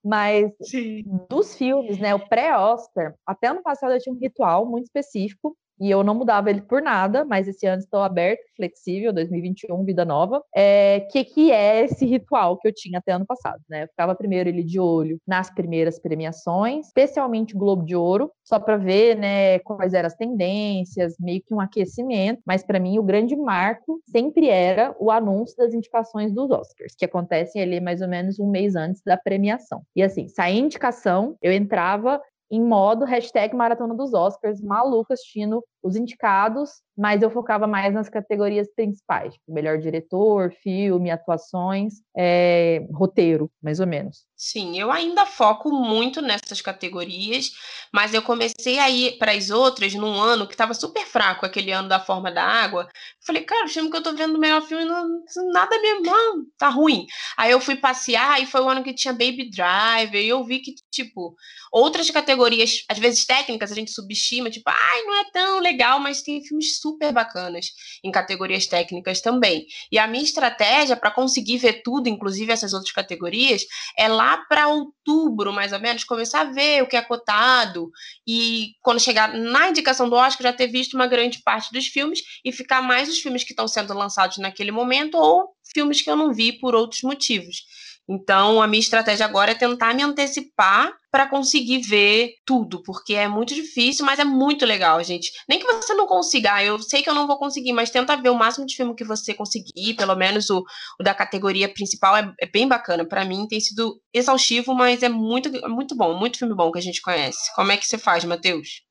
Mas 0.03 0.51
sim. 0.63 1.03
dos 1.29 1.55
filmes, 1.55 1.99
né, 1.99 2.15
o 2.15 2.27
pré-Oscar, 2.27 3.15
até 3.27 3.49
ano 3.49 3.63
passado 3.63 3.93
eu 3.93 3.99
tinha 3.99 4.15
um 4.15 4.19
ritual 4.19 4.65
muito 4.65 4.87
específico 4.87 5.55
e 5.81 5.91
eu 5.91 6.05
não 6.05 6.15
mudava 6.15 6.51
ele 6.51 6.61
por 6.61 6.83
nada, 6.83 7.25
mas 7.25 7.49
esse 7.49 7.67
ano 7.67 7.81
estou 7.81 8.03
aberto, 8.03 8.43
flexível, 8.57 9.13
2021, 9.13 9.85
vida 9.85 10.05
nova. 10.05 10.43
É, 10.55 11.01
que 11.11 11.25
que 11.25 11.51
é 11.51 11.85
esse 11.85 12.05
ritual 12.05 12.59
que 12.59 12.69
eu 12.69 12.73
tinha 12.75 12.99
até 12.99 13.13
ano 13.13 13.27
passado, 13.27 13.63
né? 13.69 13.85
Eu 13.85 13.89
ficava 13.89 14.15
primeiro 14.15 14.49
ele 14.49 14.63
de 14.63 14.79
olho 14.79 15.19
nas 15.27 15.51
primeiras 15.51 15.99
premiações, 15.99 16.87
especialmente 16.87 17.55
o 17.55 17.59
Globo 17.59 17.85
de 17.85 17.97
Ouro, 17.97 18.31
só 18.45 18.59
para 18.59 18.77
ver, 18.77 19.17
né, 19.17 19.59
quais 19.61 19.95
eram 19.95 20.09
as 20.09 20.15
tendências, 20.15 21.15
meio 21.19 21.41
que 21.41 21.55
um 21.55 21.61
aquecimento, 21.61 22.43
mas 22.45 22.65
para 22.65 22.81
mim 22.81 22.99
o 22.99 23.03
grande 23.03 23.37
marco 23.37 24.01
sempre 24.09 24.49
era 24.49 24.95
o 24.99 25.11
anúncio 25.11 25.57
das 25.57 25.73
indicações 25.73 26.33
dos 26.33 26.51
Oscars, 26.51 26.95
que 26.97 27.05
acontecem 27.05 27.63
ali 27.63 27.81
mais 27.81 28.03
ou 28.03 28.09
menos 28.09 28.39
um 28.39 28.51
mês 28.51 28.75
antes 28.75 29.03
da 29.05 29.17
premiação. 29.17 29.83
E 29.95 30.03
assim, 30.03 30.29
saía 30.29 30.59
indicação, 30.59 31.37
eu 31.41 31.53
entrava 31.53 32.21
em 32.51 32.61
modo 32.63 33.05
hashtag 33.05 33.55
Maratona 33.55 33.95
dos 33.95 34.13
Oscars, 34.13 34.61
maluco 34.61 35.13
assistindo 35.13 35.65
os 35.83 35.97
indicados, 35.97 36.71
mas 36.97 37.23
eu 37.23 37.31
focava 37.31 37.67
mais 37.67 37.95
nas 37.95 38.09
categorias 38.09 38.69
principais, 38.75 39.33
tipo 39.33 39.53
melhor 39.53 39.79
diretor, 39.79 40.53
filme, 40.63 41.11
atuações, 41.11 41.95
é, 42.17 42.87
roteiro, 42.93 43.51
mais 43.63 43.81
ou 43.81 43.87
menos. 43.87 44.27
Sim, 44.37 44.79
eu 44.79 44.91
ainda 44.91 45.25
foco 45.27 45.71
muito 45.71 46.21
nessas 46.21 46.61
categorias, 46.61 47.51
mas 47.93 48.13
eu 48.13 48.23
comecei 48.23 48.79
a 48.79 48.89
ir 48.91 49.19
para 49.19 49.33
as 49.33 49.51
outras 49.51 49.95
num 49.95 50.15
ano 50.21 50.47
que 50.47 50.55
estava 50.55 50.75
super 50.75 51.07
fraco, 51.07 51.45
aquele 51.45 51.73
ano 51.73 51.89
da 51.89 52.01
Forma 52.01 52.31
da 52.31 52.43
Água. 52.43 52.89
Falei, 53.27 53.43
cara, 53.45 53.67
o 53.67 53.69
filme 53.69 53.91
que 53.91 53.97
eu 53.97 54.03
tô 54.03 54.15
vendo 54.15 54.35
no 54.35 54.39
melhor 54.39 54.63
filme, 54.63 54.85
não, 54.85 55.23
nada 55.53 55.81
mesmo, 55.81 56.03
não, 56.03 56.45
tá 56.59 56.69
ruim. 56.69 57.07
Aí 57.37 57.51
eu 57.51 57.61
fui 57.61 57.77
passear 57.77 58.43
e 58.43 58.47
foi 58.47 58.61
o 58.61 58.69
ano 58.69 58.83
que 58.83 58.95
tinha 58.95 59.13
Baby 59.13 59.51
Driver, 59.51 60.21
e 60.21 60.29
eu 60.29 60.43
vi 60.45 60.61
que, 60.61 60.75
tipo, 60.91 61.35
outras 61.73 62.11
categorias, 62.11 62.85
às 62.89 62.99
vezes 62.99 63.25
técnicas, 63.25 63.71
a 63.73 63.75
gente 63.75 63.93
subestima, 63.93 64.51
tipo, 64.51 64.69
ai, 64.69 65.03
não 65.03 65.21
é 65.21 65.31
tão 65.33 65.61
legal, 65.61 65.70
mas 66.01 66.23
tem 66.23 66.43
filmes 66.45 66.79
super 66.79 67.13
bacanas 67.13 67.67
em 68.03 68.11
categorias 68.11 68.67
técnicas 68.67 69.21
também. 69.21 69.67
E 69.91 69.99
a 69.99 70.07
minha 70.07 70.25
estratégia 70.25 70.97
para 70.97 71.11
conseguir 71.11 71.59
ver 71.59 71.83
tudo, 71.83 72.09
inclusive 72.09 72.53
essas 72.53 72.73
outras 72.73 72.93
categorias, 72.93 73.63
é 73.97 74.09
lá 74.09 74.39
para 74.49 74.69
outubro, 74.69 75.53
mais 75.53 75.73
ou 75.73 75.81
menos, 75.81 76.05
começar 76.05 76.41
a 76.43 76.53
ver 76.53 76.83
o 76.83 76.87
que 76.87 76.97
é 76.97 77.03
cotado 77.03 77.91
e 78.27 78.73
quando 78.83 79.01
chegar 79.01 79.33
na 79.33 79.69
indicação 79.69 80.09
do 80.09 80.17
Oscar 80.17 80.51
já 80.51 80.53
ter 80.53 80.67
visto 80.67 80.95
uma 80.95 81.07
grande 81.07 81.41
parte 81.43 81.73
dos 81.73 81.87
filmes 81.87 82.21
e 82.45 82.53
ficar 82.53 82.83
mais 82.83 83.09
os 83.09 83.19
filmes 83.19 83.45
que 83.45 83.53
estão 83.53 83.69
sendo 83.69 83.95
lançados 83.95 84.39
naquele 84.39 84.71
momento 84.71 85.17
ou 85.17 85.49
filmes 85.73 86.03
que 86.03 86.11
eu 86.11 86.17
não 86.17 86.33
vi 86.33 86.53
por 86.53 86.75
outros 86.75 87.03
motivos. 87.03 87.65
Então, 88.09 88.61
a 88.61 88.67
minha 88.67 88.81
estratégia 88.81 89.25
agora 89.25 89.53
é 89.53 89.55
tentar 89.55 89.95
me 89.95 90.03
antecipar 90.03 90.93
para 91.11 91.27
conseguir 91.29 91.81
ver 91.81 92.35
tudo, 92.45 92.83
porque 92.83 93.15
é 93.15 93.27
muito 93.27 93.55
difícil, 93.55 94.05
mas 94.07 94.19
é 94.19 94.25
muito 94.25 94.65
legal, 94.65 95.03
gente. 95.03 95.31
Nem 95.49 95.59
que 95.59 95.67
você 95.67 95.93
não 95.95 96.07
consiga, 96.07 96.55
ah, 96.55 96.65
eu 96.65 96.79
sei 96.79 97.03
que 97.03 97.11
eu 97.11 97.15
não 97.15 97.27
vou 97.27 97.39
conseguir, 97.39 97.73
mas 97.73 97.91
tenta 97.91 98.17
ver 98.17 98.31
o 98.31 98.35
máximo 98.35 98.65
de 98.67 98.77
filme 98.77 98.95
que 98.95 99.05
você 99.05 99.35
conseguir, 99.35 99.95
pelo 99.95 100.15
menos 100.15 100.49
o, 100.51 100.63
o 101.01 101.03
da 101.03 101.15
categoria 101.15 101.69
principal 101.69 102.17
é, 102.17 102.33
é 102.41 102.47
bem 102.47 102.69
bacana. 102.69 103.05
Para 103.05 103.25
mim 103.25 103.47
tem 103.49 103.61
sido 103.61 104.01
exaustivo, 104.15 104.75
mas 104.75 105.03
é 105.03 105.09
muito, 105.09 105.49
é 105.57 105.69
muito 105.69 105.97
bom, 105.97 106.17
muito 106.17 106.39
filme 106.39 106.55
bom 106.55 106.71
que 106.71 106.79
a 106.79 106.83
gente 106.83 107.03
conhece. 107.03 107.55
Como 107.55 107.73
é 107.73 107.77
que 107.77 107.87
você 107.87 107.99
faz, 107.99 108.25
Matheus? 108.25 108.83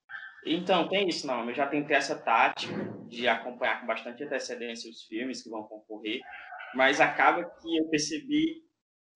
Então, 0.45 0.87
tem 0.87 1.07
isso, 1.07 1.27
não. 1.27 1.47
Eu 1.47 1.53
já 1.53 1.67
tentei 1.67 1.95
essa 1.95 2.15
tática 2.15 2.73
de 3.07 3.27
acompanhar 3.27 3.81
com 3.81 3.87
bastante 3.87 4.23
antecedência 4.23 4.89
os 4.89 5.03
filmes 5.03 5.43
que 5.43 5.49
vão 5.49 5.63
concorrer, 5.63 6.19
mas 6.73 7.01
acaba 7.01 7.43
que 7.43 7.77
eu 7.77 7.89
percebi 7.89 8.68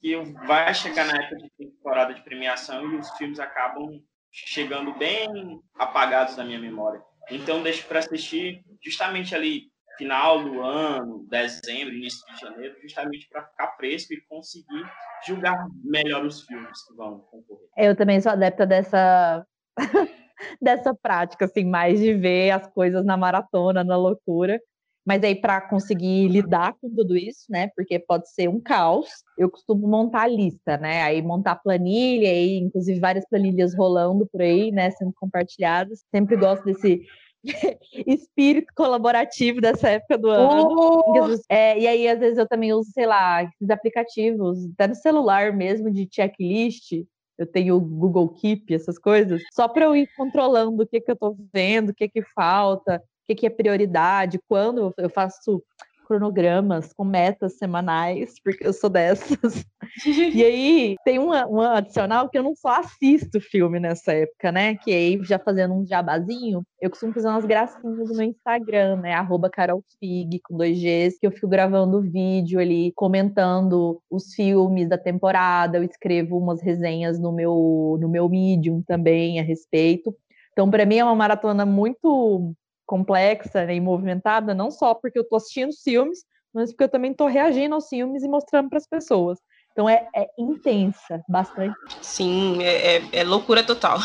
que 0.03 0.17
vai 0.45 0.73
chegar 0.73 1.05
na 1.05 1.15
época 1.15 1.37
de 1.37 1.49
temporada 1.51 2.13
de 2.13 2.21
premiação 2.23 2.91
e 2.91 2.97
os 2.97 3.09
filmes 3.11 3.39
acabam 3.39 4.03
chegando 4.29 4.93
bem 4.95 5.61
apagados 5.75 6.35
da 6.35 6.43
minha 6.43 6.59
memória. 6.59 7.01
Então 7.31 7.63
deixo 7.63 7.87
para 7.87 7.99
assistir 7.99 8.61
justamente 8.83 9.33
ali 9.33 9.71
final 9.97 10.43
do 10.43 10.61
ano, 10.61 11.25
dezembro, 11.29 11.93
início 11.93 12.19
de 12.33 12.41
janeiro, 12.41 12.75
justamente 12.81 13.29
para 13.29 13.45
ficar 13.45 13.77
fresco 13.77 14.13
e 14.13 14.21
conseguir 14.27 14.83
julgar 15.25 15.65
melhor 15.85 16.25
os 16.25 16.41
filmes 16.41 16.85
que 16.85 16.95
vão 16.95 17.19
concorrer. 17.19 17.69
Eu 17.77 17.95
também 17.95 18.19
sou 18.19 18.33
adepta 18.33 18.65
dessa 18.65 19.47
dessa 20.61 20.93
prática 20.93 21.45
assim, 21.45 21.63
mais 21.63 21.97
de 21.97 22.13
ver 22.13 22.51
as 22.51 22.67
coisas 22.67 23.05
na 23.05 23.15
maratona, 23.15 23.85
na 23.85 23.95
loucura. 23.95 24.59
Mas 25.05 25.21
aí, 25.23 25.35
para 25.35 25.59
conseguir 25.59 26.29
lidar 26.29 26.75
com 26.79 26.89
tudo 26.89 27.17
isso, 27.17 27.45
né? 27.49 27.69
Porque 27.75 27.99
pode 27.99 28.29
ser 28.31 28.47
um 28.47 28.59
caos, 28.59 29.09
eu 29.37 29.49
costumo 29.49 29.85
montar 29.85 30.21
a 30.21 30.27
lista, 30.27 30.77
né? 30.77 31.03
Aí 31.03 31.21
montar 31.21 31.57
planilha, 31.57 32.29
aí, 32.29 32.57
inclusive 32.57 32.99
várias 32.99 33.27
planilhas 33.27 33.75
rolando 33.75 34.25
por 34.31 34.41
aí, 34.41 34.71
né? 34.71 34.91
Sendo 34.91 35.11
compartilhadas. 35.13 36.05
Sempre 36.09 36.37
gosto 36.37 36.63
desse 36.63 37.01
espírito 38.07 38.71
colaborativo 38.73 39.59
dessa 39.59 39.89
época 39.89 40.17
do 40.17 40.29
ano. 40.29 40.69
Oh! 40.71 41.35
É, 41.49 41.77
e 41.77 41.85
aí, 41.85 42.07
às 42.07 42.19
vezes, 42.19 42.37
eu 42.37 42.47
também 42.47 42.71
uso, 42.71 42.89
sei 42.91 43.05
lá, 43.05 43.43
esses 43.43 43.69
aplicativos, 43.69 44.57
até 44.73 44.87
no 44.87 44.95
celular 44.95 45.51
mesmo, 45.51 45.91
de 45.91 46.07
checklist. 46.09 47.03
Eu 47.37 47.47
tenho 47.47 47.75
o 47.75 47.81
Google 47.81 48.29
Keep, 48.29 48.73
essas 48.73 48.97
coisas, 48.99 49.41
só 49.51 49.67
para 49.67 49.85
eu 49.85 49.95
ir 49.95 50.07
controlando 50.15 50.83
o 50.83 50.87
que, 50.87 51.01
que 51.01 51.09
eu 51.09 51.15
estou 51.15 51.35
vendo, 51.51 51.89
o 51.89 51.93
que, 51.93 52.07
que 52.07 52.21
falta 52.35 53.03
o 53.29 53.35
que, 53.35 53.45
é 53.45 53.49
prioridade, 53.49 54.39
quando 54.47 54.93
eu 54.97 55.09
faço 55.09 55.63
cronogramas 56.05 56.93
com 56.93 57.03
metas 57.03 57.57
semanais, 57.57 58.35
porque 58.43 58.67
eu 58.67 58.73
sou 58.73 58.89
dessas. 58.89 59.65
e 60.05 60.43
aí 60.43 60.95
tem 61.03 61.17
uma, 61.17 61.45
uma 61.45 61.77
adicional 61.77 62.29
que 62.29 62.37
eu 62.37 62.43
não 62.43 62.55
só 62.55 62.79
assisto 62.79 63.39
filme 63.39 63.79
nessa 63.79 64.13
época, 64.13 64.51
né? 64.51 64.75
Que 64.75 64.91
aí, 64.91 65.19
já 65.23 65.39
fazendo 65.39 65.73
um 65.73 65.85
jabazinho, 65.85 66.63
eu 66.79 66.89
costumo 66.89 67.13
fazer 67.13 67.27
umas 67.27 67.45
gracinhas 67.45 68.09
no 68.09 68.15
meu 68.15 68.27
Instagram, 68.27 68.97
né? 68.97 69.13
Arroba 69.13 69.49
carolfig, 69.49 70.39
com 70.43 70.57
dois 70.57 70.77
Gs, 70.77 71.17
que 71.19 71.25
eu 71.27 71.31
fico 71.31 71.47
gravando 71.47 72.01
vídeo 72.01 72.59
ali, 72.59 72.91
comentando 72.95 73.99
os 74.09 74.33
filmes 74.33 74.89
da 74.89 74.97
temporada, 74.97 75.77
eu 75.77 75.83
escrevo 75.83 76.37
umas 76.37 76.61
resenhas 76.61 77.19
no 77.19 77.31
meu, 77.31 77.97
no 77.99 78.09
meu 78.09 78.29
Medium 78.29 78.81
também 78.81 79.39
a 79.39 79.43
respeito. 79.43 80.15
Então, 80.51 80.69
para 80.69 80.85
mim, 80.85 80.97
é 80.97 81.03
uma 81.03 81.15
maratona 81.15 81.65
muito 81.65 82.53
complexa 82.93 83.65
né, 83.65 83.73
e 83.73 83.81
movimentada, 83.81 84.53
não 84.53 84.69
só 84.69 84.93
porque 84.93 85.17
eu 85.17 85.23
estou 85.23 85.37
assistindo 85.37 85.71
filmes, 85.83 86.19
mas 86.53 86.69
porque 86.69 86.83
eu 86.83 86.89
também 86.89 87.09
estou 87.09 87.25
reagindo 87.25 87.73
aos 87.73 87.89
filmes 87.89 88.21
e 88.21 88.27
mostrando 88.27 88.69
para 88.69 88.77
as 88.77 88.85
pessoas. 88.85 89.39
Então 89.71 89.89
é, 89.89 90.07
é, 90.15 90.29
intensa, 90.37 91.23
bastante. 91.27 91.75
Sim, 92.03 92.61
é, 92.61 92.97
é, 92.97 93.09
é 93.13 93.23
loucura 93.23 93.63
total. 93.63 93.97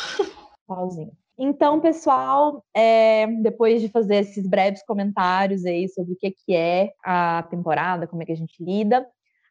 Pauzinho. 0.67 1.13
Então, 1.39 1.79
pessoal, 1.81 2.65
é, 2.75 3.27
depois 3.43 3.83
de 3.83 3.91
fazer 3.91 4.17
esses 4.17 4.49
breves 4.49 4.83
comentários 4.87 5.67
aí 5.67 5.87
sobre 5.91 6.15
o 6.15 6.17
que, 6.17 6.31
que 6.31 6.55
é 6.57 6.91
a 7.05 7.47
temporada, 7.51 8.07
como 8.07 8.23
é 8.23 8.27
que 8.27 8.33
a 8.33 8.37
gente 8.37 8.57
lida, 8.65 9.07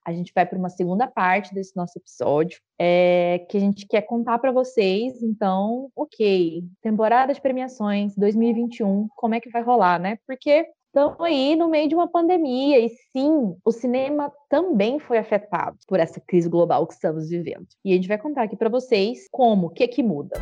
a 0.07 0.13
gente 0.13 0.31
vai 0.33 0.45
para 0.45 0.57
uma 0.57 0.69
segunda 0.69 1.05
parte 1.05 1.53
desse 1.53 1.75
nosso 1.75 1.99
episódio, 1.99 2.61
é, 2.79 3.45
que 3.49 3.57
a 3.57 3.59
gente 3.59 3.85
quer 3.85 4.03
contar 4.03 4.39
para 4.39 4.53
vocês. 4.53 5.21
Então, 5.21 5.89
ok, 5.93 6.63
temporada 6.81 7.33
de 7.33 7.41
premiações 7.41 8.15
2021, 8.15 9.09
como 9.17 9.35
é 9.35 9.41
que 9.41 9.49
vai 9.49 9.61
rolar, 9.61 9.99
né? 9.99 10.17
Porque 10.25 10.65
estamos 10.87 11.19
aí 11.19 11.57
no 11.57 11.67
meio 11.67 11.89
de 11.89 11.95
uma 11.95 12.07
pandemia 12.07 12.79
e 12.79 12.87
sim, 13.11 13.57
o 13.65 13.71
cinema 13.73 14.31
também 14.49 14.97
foi 14.97 15.17
afetado 15.17 15.77
por 15.85 15.99
essa 15.99 16.21
crise 16.21 16.47
global 16.47 16.87
que 16.87 16.93
estamos 16.93 17.27
vivendo. 17.27 17.67
E 17.83 17.91
a 17.91 17.95
gente 17.95 18.07
vai 18.07 18.17
contar 18.17 18.43
aqui 18.43 18.55
para 18.55 18.69
vocês 18.69 19.27
como, 19.29 19.67
o 19.67 19.69
que 19.69 19.89
que 19.89 20.01
muda. 20.01 20.39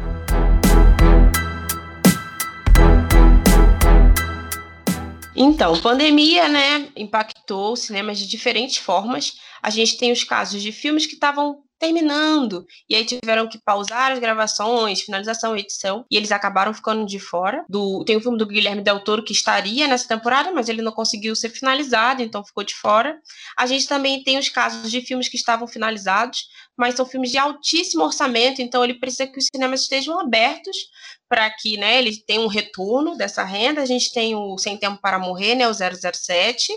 Então, 5.36 5.80
pandemia, 5.82 6.48
né, 6.48 6.88
impactou 6.96 7.74
os 7.74 7.82
cinemas 7.82 8.18
de 8.18 8.28
diferentes 8.28 8.78
formas. 8.78 9.34
A 9.62 9.70
gente 9.70 9.98
tem 9.98 10.12
os 10.12 10.24
casos 10.24 10.62
de 10.62 10.72
filmes 10.72 11.06
que 11.06 11.16
estavam 11.16 11.66
terminando 11.78 12.66
e 12.90 12.96
aí 12.96 13.04
tiveram 13.04 13.48
que 13.48 13.60
pausar 13.60 14.12
as 14.14 14.20
gravações, 14.20 15.02
finalização 15.02 15.58
edição 15.58 16.06
e 16.10 16.16
eles 16.16 16.32
acabaram 16.32 16.74
ficando 16.74 17.06
de 17.06 17.20
fora. 17.20 17.66
Do 17.68 18.04
tem 18.06 18.16
o 18.16 18.22
filme 18.22 18.38
do 18.38 18.46
Guilherme 18.46 18.82
Del 18.82 19.02
Toro 19.02 19.24
que 19.24 19.34
estaria 19.34 19.88
nessa 19.88 20.08
temporada, 20.08 20.52
mas 20.52 20.70
ele 20.70 20.82
não 20.82 20.92
conseguiu 20.92 21.36
ser 21.36 21.50
finalizado, 21.50 22.22
então 22.22 22.46
ficou 22.46 22.64
de 22.64 22.74
fora. 22.74 23.20
A 23.58 23.66
gente 23.66 23.88
também 23.88 24.24
tem 24.24 24.38
os 24.38 24.50
casos 24.50 24.90
de 24.90 25.02
filmes 25.02 25.28
que 25.28 25.36
estavam 25.36 25.68
finalizados, 25.68 26.48
mas 26.78 26.96
são 26.96 27.06
filmes 27.06 27.32
de 27.32 27.38
altíssimo 27.38 28.04
orçamento, 28.04 28.62
então 28.62 28.84
ele 28.84 28.96
precisa 28.96 29.28
que 29.28 29.40
os 29.40 29.48
cinemas 29.54 29.82
estejam 29.82 30.20
abertos 30.20 30.76
para 31.28 31.50
que 31.50 31.78
né, 31.78 31.98
ele 31.98 32.18
tenha 32.26 32.42
um 32.42 32.48
retorno 32.48 33.18
dessa 33.18 33.44
renda. 33.44 33.82
A 33.82 33.86
gente 33.86 34.14
tem 34.14 34.36
o 34.36 34.58
Sem 34.58 34.78
Tempo 34.78 35.00
para 35.02 35.20
Morrer, 35.20 35.56
né, 35.56 35.68
o 35.68 35.74
007, 35.74 36.72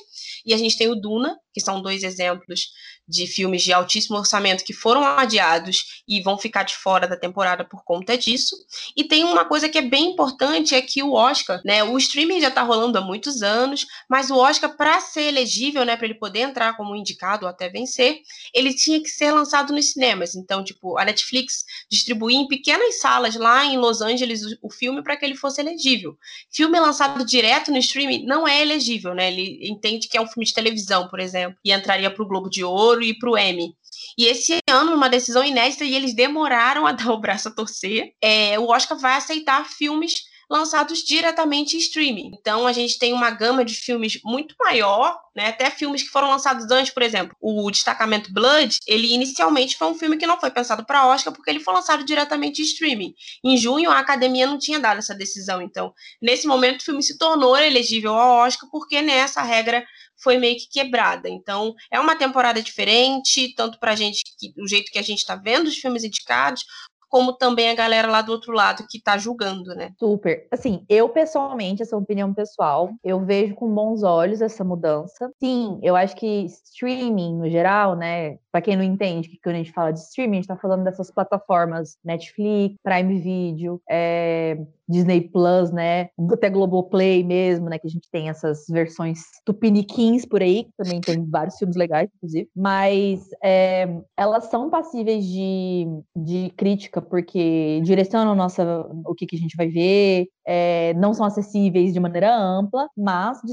e 0.45 0.55
a 0.55 0.57
gente 0.57 0.78
tem 0.78 0.88
o 0.88 0.95
Duna, 0.95 1.37
que 1.52 1.61
são 1.61 1.83
dois 1.83 2.02
exemplos 2.02 2.69
de 3.09 3.26
filmes 3.26 3.62
de 3.62 3.73
altíssimo 3.73 4.19
orçamento 4.19 4.64
que 4.64 4.75
foram 4.75 5.02
adiados 5.02 6.02
e 6.07 6.21
vão 6.21 6.37
ficar 6.37 6.62
de 6.62 6.76
fora 6.76 7.09
da 7.09 7.17
temporada 7.17 7.64
por 7.64 7.83
conta 7.83 8.19
disso. 8.19 8.55
E 8.97 9.05
tem 9.05 9.25
uma 9.25 9.47
coisa 9.47 9.69
que 9.69 9.78
é 9.78 9.83
bem 9.83 10.12
importante 10.12 10.75
é 10.75 10.83
que 10.83 11.02
o 11.02 11.12
Oscar, 11.12 11.61
né, 11.64 11.83
o 11.83 11.97
streaming 11.97 12.40
já 12.40 12.49
está 12.49 12.62
rolando 12.62 12.99
há 12.99 13.00
muitos 13.00 13.43
anos, 13.43 13.87
mas 14.09 14.31
o 14.31 14.37
Oscar 14.37 14.76
para 14.76 15.00
ser 15.00 15.23
elegível, 15.23 15.85
né, 15.85 15.97
para 15.97 16.07
ele 16.07 16.19
poder 16.19 16.40
entrar 16.40 16.76
como 16.76 16.95
indicado 16.95 17.47
ou 17.47 17.50
até 17.50 17.69
vencer, 17.69 18.21
ele 18.52 18.75
tinha 18.75 19.02
que 19.02 19.09
ser 19.09 19.33
lançado 19.33 19.73
nos 19.73 19.88
cinemas. 19.92 20.35
Então, 20.35 20.62
tipo, 20.64 20.99
a 20.99 21.04
Netflix 21.04 21.64
distribuía 21.90 22.38
em 22.38 22.49
pequenas 22.49 23.00
salas 23.00 23.35
lá 23.37 23.64
em 23.64 23.76
Los 23.76 24.00
Angeles 24.00 24.42
o, 24.62 24.71
filme 24.71 25.02
para 25.02 25.16
que 25.16 25.25
ele 25.25 25.35
fosse 25.35 25.61
elegível. 25.61 26.16
Filme 26.50 26.78
lançado 26.78 27.25
direto 27.25 27.71
no 27.71 27.78
streaming 27.78 28.25
não 28.25 28.47
é 28.47 28.61
elegível, 28.62 29.14
né? 29.14 29.28
Ele 29.28 29.68
entende 29.68 30.09
que 30.09 30.16
é 30.16 30.21
um 30.21 30.26
filme 30.26 30.47
de 30.47 30.54
televisão, 30.54 31.09
por 31.09 31.21
exemplo, 31.21 31.59
e 31.64 31.73
entraria 31.73 32.11
para 32.11 32.23
o 32.23 32.28
Globo 32.28 32.49
de 32.49 32.62
Ouro 32.64 33.02
e 33.02 33.18
para 33.18 33.30
o 33.30 33.38
Emmy. 33.38 33.75
E 34.16 34.26
esse 34.26 34.59
ano, 34.68 34.95
uma 34.95 35.09
decisão 35.09 35.45
inédita, 35.45 35.85
e 35.85 35.95
eles 35.95 36.14
demoraram 36.14 36.87
a 36.87 36.92
dar 36.92 37.11
o 37.12 37.21
braço 37.21 37.49
a 37.49 37.52
torcer, 37.52 38.12
é, 38.23 38.59
o 38.59 38.68
Oscar 38.68 38.99
vai 38.99 39.16
aceitar 39.16 39.64
filmes 39.64 40.23
lançados 40.49 41.00
diretamente 41.00 41.76
em 41.76 41.78
streaming. 41.78 42.31
Então 42.38 42.67
a 42.67 42.73
gente 42.73 42.99
tem 42.99 43.12
uma 43.12 43.31
gama 43.31 43.64
de 43.64 43.75
filmes 43.75 44.19
muito 44.25 44.55
maior, 44.59 45.19
né? 45.37 45.49
Até 45.49 45.71
filmes 45.71 46.02
que 46.02 46.09
foram 46.09 46.31
lançados 46.31 46.71
antes, 46.71 46.93
por 46.93 47.02
exemplo, 47.02 47.37
o 47.40 47.71
Destacamento 47.71 48.33
Blood, 48.33 48.78
ele 48.87 49.12
inicialmente 49.12 49.76
foi 49.76 49.88
um 49.88 49.95
filme 49.95 50.17
que 50.17 50.26
não 50.26 50.40
foi 50.40 50.50
pensado 50.50 50.85
para 50.85 51.07
Oscar 51.07 51.33
porque 51.33 51.50
ele 51.50 51.61
foi 51.61 51.75
lançado 51.75 52.05
diretamente 52.05 52.62
em 52.62 52.64
streaming. 52.64 53.14
Em 53.45 53.57
junho 53.57 53.90
a 53.90 53.99
academia 53.99 54.47
não 54.47 54.59
tinha 54.59 54.81
dado 54.81 54.99
essa 54.99 55.14
decisão, 55.14 55.61
então 55.61 55.93
nesse 56.21 56.47
momento 56.47 56.81
o 56.81 56.85
filme 56.85 57.02
se 57.02 57.19
tornou 57.19 57.57
elegível 57.57 58.14
ao 58.14 58.47
Oscar 58.47 58.69
porque 58.71 59.02
nessa 59.02 59.43
regra 59.43 59.85
foi 60.21 60.37
meio 60.37 60.57
que 60.57 60.69
quebrada. 60.69 61.28
Então, 61.28 61.75
é 61.90 61.99
uma 62.00 62.17
temporada 62.17 62.61
diferente, 62.61 63.55
tanto 63.55 63.78
pra 63.78 63.95
gente, 63.95 64.25
que, 64.38 64.52
o 64.61 64.67
jeito 64.67 64.90
que 64.90 64.99
a 64.99 65.02
gente 65.02 65.25
tá 65.25 65.37
vendo 65.37 65.69
os 65.69 65.78
filmes 65.78 66.05
indicados, 66.05 66.64
como 67.08 67.32
também 67.32 67.70
a 67.70 67.74
galera 67.74 68.08
lá 68.08 68.22
do 68.22 68.32
outro 68.32 68.52
lado 68.52 68.86
que 68.88 69.00
tá 69.00 69.16
julgando, 69.16 69.74
né? 69.74 69.92
Super. 69.98 70.46
Assim, 70.50 70.84
eu 70.88 71.08
pessoalmente, 71.08 71.82
essa 71.82 71.94
é 71.94 71.96
uma 71.96 72.02
opinião 72.02 72.32
pessoal, 72.34 72.90
eu 73.02 73.20
vejo 73.24 73.54
com 73.54 73.72
bons 73.72 74.02
olhos 74.02 74.40
essa 74.40 74.62
mudança. 74.62 75.30
Sim, 75.42 75.78
eu 75.82 75.96
acho 75.96 76.14
que 76.16 76.46
streaming 76.46 77.36
no 77.36 77.48
geral, 77.48 77.96
né? 77.96 78.38
Para 78.52 78.60
quem 78.60 78.76
não 78.76 78.84
entende 78.84 79.28
que 79.28 79.38
quando 79.42 79.56
a 79.56 79.58
gente 79.58 79.72
fala 79.72 79.92
de 79.92 80.00
streaming, 80.00 80.38
a 80.38 80.40
gente 80.40 80.48
tá 80.48 80.56
falando 80.56 80.84
dessas 80.84 81.10
plataformas 81.10 81.96
Netflix, 82.04 82.76
Prime 82.82 83.18
Video, 83.20 83.80
é, 83.88 84.58
Disney 84.88 85.28
Plus, 85.28 85.71
né? 85.71 86.09
Até 86.33 86.49
Globoplay 86.49 87.23
mesmo, 87.23 87.68
né? 87.68 87.78
Que 87.78 87.87
a 87.87 87.90
gente 87.90 88.09
tem 88.11 88.28
essas 88.28 88.64
versões 88.68 89.21
tupiniquins 89.45 90.25
por 90.25 90.42
aí, 90.42 90.64
que 90.64 90.73
também 90.76 91.00
tem 91.00 91.25
vários 91.28 91.57
filmes 91.59 91.76
legais, 91.76 92.09
inclusive. 92.16 92.49
Mas 92.57 93.28
é, 93.42 93.88
elas 94.16 94.45
são 94.45 94.71
passíveis 94.71 95.25
de, 95.26 95.87
de 96.16 96.50
crítica, 96.57 97.02
porque 97.02 97.80
direcionam 97.85 98.35
nossa, 98.35 98.87
o 99.04 99.14
que, 99.14 99.26
que 99.26 99.37
a 99.37 99.38
gente 99.38 99.57
vai 99.57 99.68
ver, 99.68 100.28
é, 100.47 100.95
não 100.95 101.12
são 101.12 101.26
acessíveis 101.26 101.92
de 101.92 102.00
maneira 102.00 102.35
ampla, 102.35 102.88
mas, 102.97 103.38
de, 103.42 103.52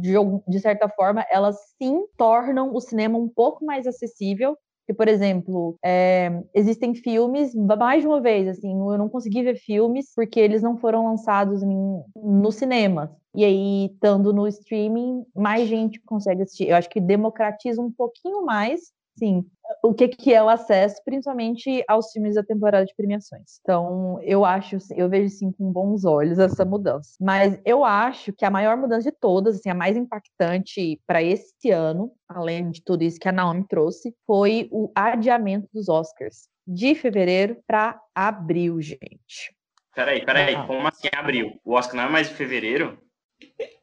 de, 0.00 0.14
de 0.46 0.60
certa 0.60 0.88
forma, 0.88 1.24
elas 1.30 1.56
sim 1.80 2.04
tornam 2.18 2.74
o 2.74 2.80
cinema 2.80 3.18
um 3.18 3.28
pouco 3.28 3.64
mais 3.64 3.86
acessível 3.86 4.56
que, 4.92 4.94
por 4.94 5.08
exemplo, 5.08 5.76
é, 5.84 6.42
existem 6.54 6.94
filmes, 6.94 7.54
mais 7.54 8.02
de 8.02 8.06
uma 8.06 8.20
vez, 8.20 8.46
assim, 8.46 8.70
eu 8.70 8.98
não 8.98 9.08
consegui 9.08 9.42
ver 9.42 9.56
filmes 9.56 10.12
porque 10.14 10.38
eles 10.38 10.62
não 10.62 10.76
foram 10.76 11.06
lançados 11.06 11.62
em, 11.62 12.02
no 12.14 12.52
cinema. 12.52 13.16
E 13.34 13.44
aí, 13.44 13.86
estando 13.86 14.32
no 14.32 14.46
streaming, 14.46 15.24
mais 15.34 15.66
gente 15.66 15.98
consegue 16.02 16.42
assistir. 16.42 16.68
Eu 16.68 16.76
acho 16.76 16.90
que 16.90 17.00
democratiza 17.00 17.80
um 17.80 17.90
pouquinho 17.90 18.44
mais 18.44 18.92
Sim, 19.16 19.44
o 19.82 19.92
que, 19.92 20.08
que 20.08 20.32
é 20.32 20.42
o 20.42 20.48
acesso, 20.48 21.02
principalmente 21.04 21.84
aos 21.88 22.10
filmes 22.12 22.34
da 22.34 22.42
temporada 22.42 22.84
de 22.84 22.94
premiações. 22.94 23.58
Então, 23.60 24.18
eu 24.22 24.44
acho, 24.44 24.78
eu 24.96 25.08
vejo 25.08 25.28
sim 25.34 25.52
com 25.52 25.72
bons 25.72 26.04
olhos 26.04 26.38
essa 26.38 26.64
mudança. 26.64 27.16
Mas 27.20 27.58
eu 27.64 27.84
acho 27.84 28.32
que 28.32 28.44
a 28.44 28.50
maior 28.50 28.76
mudança 28.76 29.10
de 29.10 29.16
todas, 29.16 29.56
assim, 29.56 29.70
a 29.70 29.74
mais 29.74 29.96
impactante 29.96 31.00
para 31.06 31.22
esse 31.22 31.70
ano, 31.70 32.12
além 32.28 32.70
de 32.70 32.82
tudo 32.82 33.02
isso 33.02 33.18
que 33.18 33.28
a 33.28 33.32
Naomi 33.32 33.66
trouxe, 33.66 34.14
foi 34.26 34.68
o 34.70 34.90
adiamento 34.94 35.68
dos 35.72 35.88
Oscars 35.88 36.48
de 36.66 36.94
fevereiro 36.94 37.58
para 37.66 38.00
abril, 38.14 38.80
gente. 38.80 39.54
Peraí, 39.94 40.24
peraí, 40.24 40.54
ah. 40.54 40.66
como 40.66 40.88
assim 40.88 41.08
abril? 41.12 41.60
O 41.64 41.74
Oscar 41.74 41.96
não 41.96 42.04
é 42.04 42.08
mais 42.08 42.30
em 42.30 42.34
fevereiro? 42.34 42.98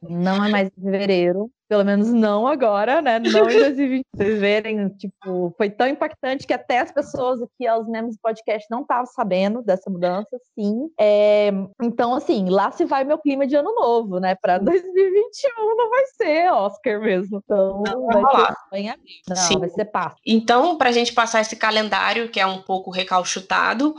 Não 0.02 0.44
é 0.44 0.48
mais 0.48 0.68
em 0.68 0.82
fevereiro. 0.82 1.50
Pelo 1.70 1.84
menos 1.84 2.12
não 2.12 2.48
agora, 2.48 3.00
né? 3.00 3.20
Não 3.20 3.48
em 3.48 3.60
2020. 3.60 4.04
Vocês 4.12 4.40
verem, 4.40 4.88
tipo, 4.88 5.54
foi 5.56 5.70
tão 5.70 5.86
impactante 5.86 6.44
que 6.44 6.52
até 6.52 6.80
as 6.80 6.90
pessoas 6.90 7.40
aqui 7.40 7.64
aos 7.64 7.86
membros 7.86 8.16
do 8.16 8.20
podcast 8.20 8.66
não 8.68 8.80
estavam 8.82 9.06
sabendo 9.06 9.62
dessa 9.62 9.88
mudança, 9.88 10.36
sim. 10.58 10.90
É, 10.98 11.52
então, 11.80 12.12
assim, 12.12 12.50
lá 12.50 12.72
se 12.72 12.84
vai 12.84 13.04
meu 13.04 13.18
clima 13.18 13.46
de 13.46 13.54
ano 13.54 13.72
novo, 13.72 14.18
né? 14.18 14.34
Para 14.34 14.58
2021 14.58 15.76
não 15.76 15.90
vai 15.90 16.04
ser 16.06 16.52
Oscar 16.52 17.00
mesmo. 17.00 17.40
Então, 17.44 17.84
não, 17.86 18.06
vai 18.06 18.52
ser. 18.72 18.94
Não, 19.28 19.36
sim. 19.36 19.58
vai 19.60 19.68
ser 19.68 19.84
passo. 19.84 20.16
Então, 20.26 20.76
para 20.76 20.88
a 20.88 20.92
gente 20.92 21.12
passar 21.12 21.40
esse 21.40 21.54
calendário, 21.54 22.28
que 22.30 22.40
é 22.40 22.46
um 22.46 22.62
pouco 22.62 22.90
recalchutado, 22.90 23.94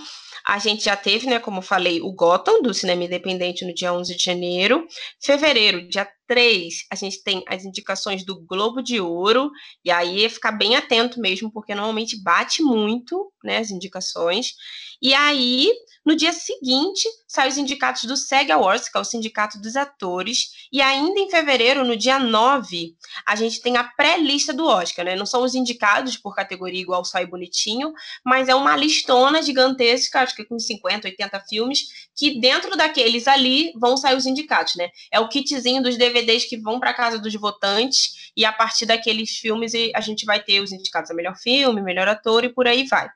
a 0.45 0.59
gente 0.59 0.83
já 0.83 0.97
teve, 0.97 1.27
né, 1.27 1.39
como 1.39 1.59
eu 1.59 1.63
falei, 1.63 2.01
o 2.01 2.11
Gotham, 2.11 2.61
do 2.61 2.73
cinema 2.73 3.05
independente, 3.05 3.65
no 3.65 3.73
dia 3.73 3.93
11 3.93 4.15
de 4.17 4.23
janeiro. 4.23 4.85
Fevereiro, 5.21 5.87
dia 5.87 6.05
3, 6.31 6.85
a 6.89 6.95
gente 6.95 7.21
tem 7.21 7.43
as 7.45 7.65
indicações 7.65 8.23
do 8.23 8.39
Globo 8.45 8.81
de 8.81 9.01
Ouro, 9.01 9.51
e 9.83 9.91
aí 9.91 10.29
ficar 10.29 10.53
bem 10.53 10.77
atento 10.77 11.19
mesmo, 11.19 11.51
porque 11.51 11.75
normalmente 11.75 12.23
bate 12.23 12.63
muito, 12.63 13.29
né, 13.43 13.57
as 13.57 13.69
indicações. 13.69 14.53
E 15.01 15.13
aí, 15.13 15.71
no 16.05 16.15
dia 16.15 16.33
seguinte, 16.33 17.07
saem 17.27 17.49
os 17.49 17.57
indicatos 17.57 18.05
do 18.05 18.17
SEG 18.17 18.51
Awards, 18.51 18.89
que 18.89 18.97
é 18.97 19.01
o 19.01 19.05
Sindicato 19.05 19.59
dos 19.59 19.75
Atores, 19.75 20.67
e 20.71 20.81
ainda 20.81 21.19
em 21.19 21.29
fevereiro, 21.29 21.85
no 21.85 21.95
dia 21.95 22.17
9, 22.17 22.95
a 23.27 23.35
gente 23.35 23.61
tem 23.61 23.77
a 23.77 23.83
pré-lista 23.83 24.51
do 24.51 24.65
Oscar, 24.65 25.05
né? 25.05 25.15
Não 25.15 25.25
são 25.25 25.43
os 25.43 25.53
indicados 25.53 26.17
por 26.17 26.35
categoria 26.35 26.81
igual 26.81 27.05
sai 27.05 27.25
bonitinho, 27.25 27.93
mas 28.25 28.49
é 28.49 28.55
uma 28.55 28.75
listona 28.75 29.41
gigantesca, 29.43 30.21
acho 30.21 30.35
que 30.35 30.43
com 30.43 30.57
50, 30.57 31.07
80 31.07 31.39
filmes, 31.41 32.09
que 32.15 32.39
dentro 32.39 32.75
daqueles 32.75 33.27
ali 33.27 33.71
vão 33.79 33.95
sair 33.95 34.17
os 34.17 34.25
indicados, 34.25 34.75
né? 34.75 34.89
É 35.11 35.19
o 35.19 35.29
kitzinho 35.29 35.83
dos 35.83 35.97
DVDs 35.97 36.45
que 36.45 36.57
vão 36.57 36.79
para 36.79 36.93
casa 36.93 37.19
dos 37.19 37.33
votantes, 37.35 38.31
e 38.35 38.43
a 38.43 38.51
partir 38.51 38.85
daqueles 38.85 39.37
filmes 39.37 39.73
a 39.93 40.01
gente 40.01 40.25
vai 40.25 40.41
ter 40.41 40.61
os 40.61 40.71
indicados 40.71 41.11
a 41.11 41.13
melhor 41.13 41.35
filme, 41.35 41.81
melhor 41.81 42.07
ator 42.07 42.43
e 42.43 42.49
por 42.49 42.67
aí 42.67 42.87
vai. 42.87 43.07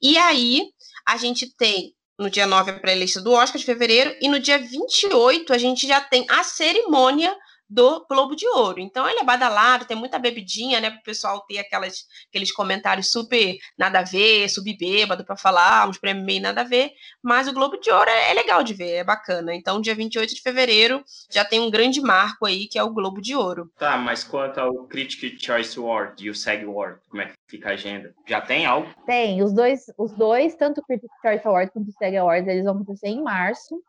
E 0.00 0.16
aí, 0.18 0.72
a 1.06 1.16
gente 1.16 1.54
tem 1.56 1.94
no 2.18 2.30
dia 2.30 2.46
9 2.46 2.70
a 2.70 2.78
pré-lista 2.78 3.20
do 3.20 3.32
Oscar 3.32 3.58
de 3.58 3.64
fevereiro, 3.64 4.14
e 4.20 4.28
no 4.28 4.38
dia 4.38 4.58
28 4.58 5.52
a 5.52 5.58
gente 5.58 5.86
já 5.86 6.00
tem 6.00 6.24
a 6.28 6.44
cerimônia 6.44 7.34
do 7.72 8.04
Globo 8.06 8.36
de 8.36 8.46
Ouro. 8.46 8.80
Então 8.80 9.08
ele 9.08 9.20
é 9.20 9.24
badalado, 9.24 9.86
tem 9.86 9.96
muita 9.96 10.18
bebidinha, 10.18 10.80
né, 10.80 10.90
para 10.90 11.00
o 11.00 11.02
pessoal 11.02 11.40
ter 11.40 11.58
aquelas, 11.58 12.06
aqueles 12.28 12.52
comentários 12.52 13.10
super 13.10 13.56
nada 13.78 14.00
a 14.00 14.02
ver, 14.02 14.48
subbêbado 14.48 15.24
para 15.24 15.36
falar, 15.36 15.88
uns 15.88 15.98
prêmios 15.98 16.26
meio 16.26 16.42
nada 16.42 16.60
a 16.60 16.64
ver, 16.64 16.92
mas 17.22 17.48
o 17.48 17.52
Globo 17.52 17.78
de 17.78 17.90
Ouro 17.90 18.10
é, 18.10 18.30
é, 18.30 18.34
legal 18.34 18.62
de 18.62 18.74
ver, 18.74 18.96
é 18.96 19.04
bacana. 19.04 19.54
Então 19.54 19.80
dia 19.80 19.94
28 19.94 20.34
de 20.34 20.42
fevereiro 20.42 21.02
já 21.30 21.44
tem 21.44 21.60
um 21.60 21.70
grande 21.70 22.00
marco 22.00 22.44
aí, 22.44 22.66
que 22.66 22.78
é 22.78 22.82
o 22.82 22.92
Globo 22.92 23.20
de 23.22 23.34
Ouro. 23.34 23.70
Tá, 23.78 23.96
mas 23.96 24.22
quanto 24.22 24.58
ao 24.58 24.86
Critic 24.86 25.42
Choice 25.42 25.78
Award 25.78 26.22
e 26.22 26.28
o 26.28 26.34
SEG 26.34 26.64
Award, 26.64 27.00
como 27.08 27.22
é 27.22 27.26
que 27.26 27.32
fica 27.48 27.70
a 27.70 27.72
agenda? 27.72 28.14
Já 28.26 28.40
tem 28.40 28.66
algo? 28.66 28.88
Tem, 29.06 29.42
os 29.42 29.52
dois, 29.52 29.86
os 29.96 30.12
dois 30.12 30.54
tanto 30.56 30.80
o 30.80 30.84
Critic 30.84 31.10
Choice 31.22 31.46
Award 31.46 31.70
quanto 31.72 31.88
o 31.88 31.92
SEG 31.92 32.16
Award, 32.18 32.48
eles 32.50 32.64
vão 32.64 32.74
acontecer 32.74 33.08
em 33.08 33.22
março. 33.22 33.82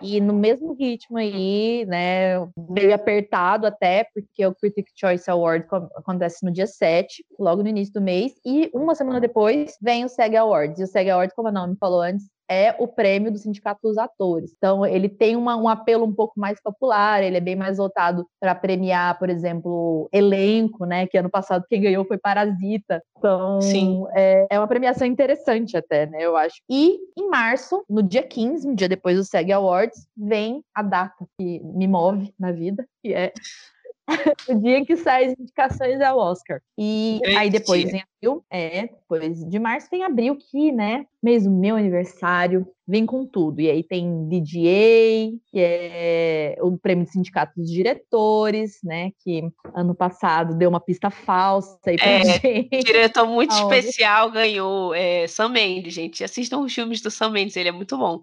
E 0.00 0.20
no 0.20 0.32
mesmo 0.32 0.74
ritmo 0.74 1.18
aí, 1.18 1.84
né, 1.86 2.38
meio 2.68 2.94
apertado 2.94 3.66
até, 3.66 4.04
porque 4.14 4.46
o 4.46 4.54
Critic 4.54 4.86
Choice 4.94 5.30
Award 5.30 5.66
acontece 5.96 6.44
no 6.44 6.52
dia 6.52 6.66
7, 6.66 7.24
logo 7.38 7.62
no 7.62 7.68
início 7.68 7.94
do 7.94 8.00
mês, 8.00 8.32
e 8.44 8.70
uma 8.72 8.94
semana 8.94 9.20
depois 9.20 9.76
vem 9.82 10.04
o 10.04 10.08
SEG 10.08 10.36
Awards. 10.36 10.78
E 10.78 10.84
o 10.84 10.86
SEG 10.86 11.10
Awards, 11.10 11.34
como 11.34 11.48
a 11.48 11.52
Naomi 11.52 11.76
falou 11.78 12.00
antes, 12.00 12.26
é 12.48 12.74
o 12.78 12.88
prêmio 12.88 13.30
do 13.30 13.38
Sindicato 13.38 13.80
dos 13.82 13.98
Atores. 13.98 14.52
Então, 14.56 14.86
ele 14.86 15.08
tem 15.08 15.36
uma, 15.36 15.56
um 15.56 15.68
apelo 15.68 16.04
um 16.04 16.12
pouco 16.12 16.38
mais 16.38 16.60
popular, 16.60 17.22
ele 17.22 17.36
é 17.36 17.40
bem 17.40 17.54
mais 17.54 17.76
voltado 17.76 18.26
para 18.40 18.54
premiar, 18.54 19.18
por 19.18 19.28
exemplo, 19.28 20.08
elenco, 20.12 20.84
né? 20.84 21.06
Que 21.06 21.18
ano 21.18 21.30
passado 21.30 21.64
quem 21.68 21.80
ganhou 21.80 22.04
foi 22.04 22.18
Parasita. 22.18 23.02
Então, 23.16 24.08
é, 24.14 24.46
é, 24.50 24.58
uma 24.58 24.68
premiação 24.68 25.06
interessante 25.06 25.76
até, 25.76 26.06
né? 26.06 26.18
Eu 26.20 26.36
acho. 26.36 26.56
E 26.70 26.98
em 27.16 27.28
março, 27.28 27.84
no 27.88 28.02
dia 28.02 28.22
15, 28.22 28.68
um 28.68 28.74
dia 28.74 28.88
depois 28.88 29.16
do 29.16 29.24
SEG 29.24 29.52
Awards, 29.52 30.06
vem 30.16 30.62
a 30.74 30.82
data 30.82 31.26
que 31.38 31.60
me 31.60 31.86
move 31.86 32.32
na 32.38 32.52
vida, 32.52 32.86
que 33.02 33.12
é 33.12 33.32
o 34.48 34.54
dia 34.54 34.84
que 34.84 34.96
sai 34.96 35.26
as 35.26 35.38
indicações 35.38 36.00
é 36.00 36.12
o 36.12 36.16
Oscar. 36.16 36.60
E 36.76 37.20
aí 37.36 37.50
depois 37.50 37.84
em 37.92 38.02
abril, 38.02 38.44
é, 38.50 38.82
depois 38.88 39.44
de 39.44 39.58
março 39.58 39.90
tem 39.90 40.02
abril 40.02 40.36
que, 40.36 40.72
né, 40.72 41.04
mesmo 41.22 41.54
meu 41.54 41.76
aniversário, 41.76 42.66
vem 42.86 43.04
com 43.04 43.26
tudo. 43.26 43.60
E 43.60 43.70
aí 43.70 43.82
tem 43.82 44.28
DGA, 44.28 45.38
que 45.50 45.58
é 45.58 46.56
o 46.60 46.76
prêmio 46.78 47.04
do 47.04 47.10
Sindicato 47.10 47.52
dos 47.56 47.70
Diretores, 47.70 48.78
né, 48.82 49.10
que 49.22 49.42
ano 49.74 49.94
passado 49.94 50.56
deu 50.56 50.70
uma 50.70 50.80
pista 50.80 51.10
falsa 51.10 51.78
aí 51.86 51.96
pra 51.96 52.06
é, 52.06 52.24
gente. 52.40 52.84
diretor 52.84 53.26
muito 53.26 53.52
Aonde? 53.52 53.76
especial 53.76 54.30
ganhou 54.30 54.94
é, 54.94 55.26
Sam 55.26 55.50
Mendes, 55.50 55.92
gente. 55.92 56.24
Assistam 56.24 56.60
os 56.60 56.74
filmes 56.74 57.00
do 57.00 57.10
Sam 57.10 57.30
Mendes, 57.30 57.56
ele 57.56 57.68
é 57.68 57.72
muito 57.72 57.96
bom. 57.96 58.22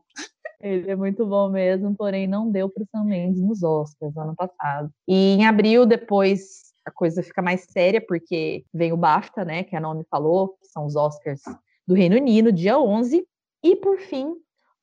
Ele 0.65 0.89
é 0.89 0.95
muito 0.95 1.23
bom 1.27 1.47
mesmo, 1.47 1.95
porém 1.95 2.25
não 2.25 2.49
deu 2.49 2.67
para 2.67 2.81
o 2.81 2.87
Sam 2.87 3.03
Mendes 3.03 3.39
nos 3.39 3.61
Oscars 3.61 4.17
ano 4.17 4.35
passado. 4.35 4.89
E 5.07 5.35
em 5.35 5.45
abril, 5.45 5.85
depois 5.85 6.73
a 6.83 6.89
coisa 6.89 7.21
fica 7.21 7.39
mais 7.39 7.65
séria, 7.69 8.01
porque 8.01 8.65
vem 8.73 8.91
o 8.91 8.97
BAFTA, 8.97 9.45
né, 9.45 9.63
que 9.63 9.75
a 9.75 9.79
Naomi 9.79 10.03
falou, 10.09 10.57
que 10.59 10.67
são 10.67 10.87
os 10.87 10.95
Oscars 10.95 11.41
do 11.87 11.93
Reino 11.93 12.15
Unido, 12.15 12.51
dia 12.51 12.79
11. 12.79 13.23
E, 13.63 13.75
por 13.75 13.99
fim, 13.99 14.33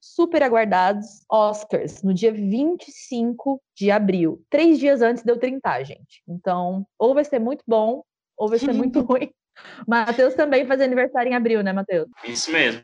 super 0.01 0.41
aguardados 0.45 1.25
Oscars, 1.29 2.01
no 2.05 2.15
dia 2.15 2.33
25 2.33 3.61
de 3.77 3.91
abril. 3.91 4.41
Três 4.49 4.79
dias 4.79 5.03
antes 5.03 5.25
deu 5.25 5.37
30, 5.37 5.83
gente. 5.83 6.23
Então, 6.29 6.87
ou 6.97 7.13
vai 7.13 7.25
ser 7.25 7.41
muito 7.41 7.65
bom, 7.67 8.05
ou 8.37 8.49
vai 8.49 8.61
ser 8.61 8.73
muito 8.73 9.01
ruim. 9.03 9.33
Matheus 9.87 10.35
também 10.35 10.65
faz 10.65 10.81
aniversário 10.81 11.33
em 11.33 11.35
abril, 11.35 11.61
né, 11.61 11.73
Matheus? 11.73 12.09
Isso 12.25 12.53
mesmo. 12.53 12.83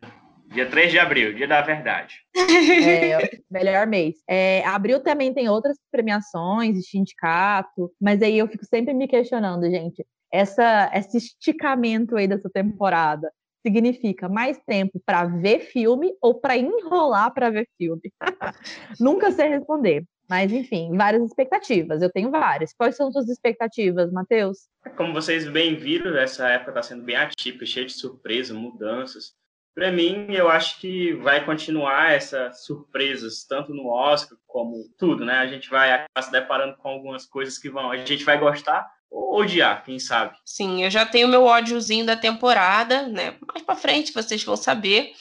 Dia 0.49 0.69
3 0.69 0.91
de 0.91 0.99
abril, 0.99 1.35
dia 1.35 1.47
da 1.47 1.61
verdade. 1.61 2.17
É, 2.35 3.39
melhor 3.51 3.87
mês. 3.87 4.17
É, 4.27 4.65
abril 4.65 5.01
também 5.01 5.33
tem 5.33 5.49
outras 5.49 5.77
premiações 5.91 6.89
sindicato, 6.89 7.93
mas 8.01 8.23
aí 8.23 8.39
eu 8.39 8.49
fico 8.49 8.65
sempre 8.65 8.95
me 8.95 9.07
questionando, 9.07 9.71
gente. 9.71 10.07
Essa, 10.33 10.91
esse 10.95 11.19
esticamento 11.19 12.17
aí 12.17 12.27
dessa 12.27 12.49
temporada 12.49 13.31
significa 13.67 14.29
mais 14.29 14.59
tempo 14.67 15.01
para 15.05 15.25
ver 15.25 15.61
filme 15.61 16.15
ou 16.21 16.35
para 16.35 16.57
enrolar 16.57 17.33
para 17.33 17.51
ver 17.51 17.69
filme? 17.77 18.13
Nunca 18.99 19.31
sei 19.31 19.49
responder. 19.49 20.05
Mas, 20.29 20.53
enfim, 20.53 20.95
várias 20.95 21.23
expectativas. 21.23 22.03
Eu 22.03 22.13
tenho 22.13 22.31
várias. 22.31 22.75
Quais 22.75 22.97
são 22.97 23.11
suas 23.11 23.29
expectativas, 23.29 24.13
Matheus? 24.13 24.69
Como 24.97 25.15
vocês 25.15 25.49
bem 25.49 25.75
viram, 25.75 26.15
essa 26.19 26.49
época 26.49 26.73
está 26.73 26.83
sendo 26.83 27.03
bem 27.03 27.17
atípica, 27.17 27.65
cheia 27.65 27.87
de 27.87 27.93
surpresas, 27.93 28.55
mudanças. 28.55 29.35
Para 29.79 29.93
mim, 29.93 30.27
eu 30.31 30.51
acho 30.51 30.81
que 30.81 31.13
vai 31.13 31.45
continuar 31.45 32.11
essas 32.11 32.65
surpresas, 32.65 33.45
tanto 33.49 33.73
no 33.73 33.87
Oscar 33.87 34.37
como 34.45 34.75
tudo, 34.99 35.25
né? 35.25 35.35
A 35.35 35.47
gente 35.47 35.71
vai 35.71 35.93
acabar 35.93 36.21
se 36.21 36.33
deparando 36.33 36.77
com 36.79 36.89
algumas 36.89 37.25
coisas 37.25 37.59
que 37.59 37.71
vão, 37.71 37.93
a 37.93 37.97
gente 37.99 38.25
vai 38.25 38.37
gostar 38.37 38.91
ou 39.09 39.39
odiar, 39.39 39.85
quem 39.85 40.01
sabe. 40.01 40.37
Sim, 40.45 40.83
eu 40.83 40.91
já 40.91 41.07
tenho 41.07 41.29
meu 41.29 41.45
ódiozinho 41.45 42.05
da 42.05 42.17
temporada, 42.17 43.07
né? 43.07 43.37
Mais 43.47 43.63
para 43.63 43.77
frente 43.77 44.13
vocês 44.13 44.43
vão 44.43 44.57
saber 44.57 45.13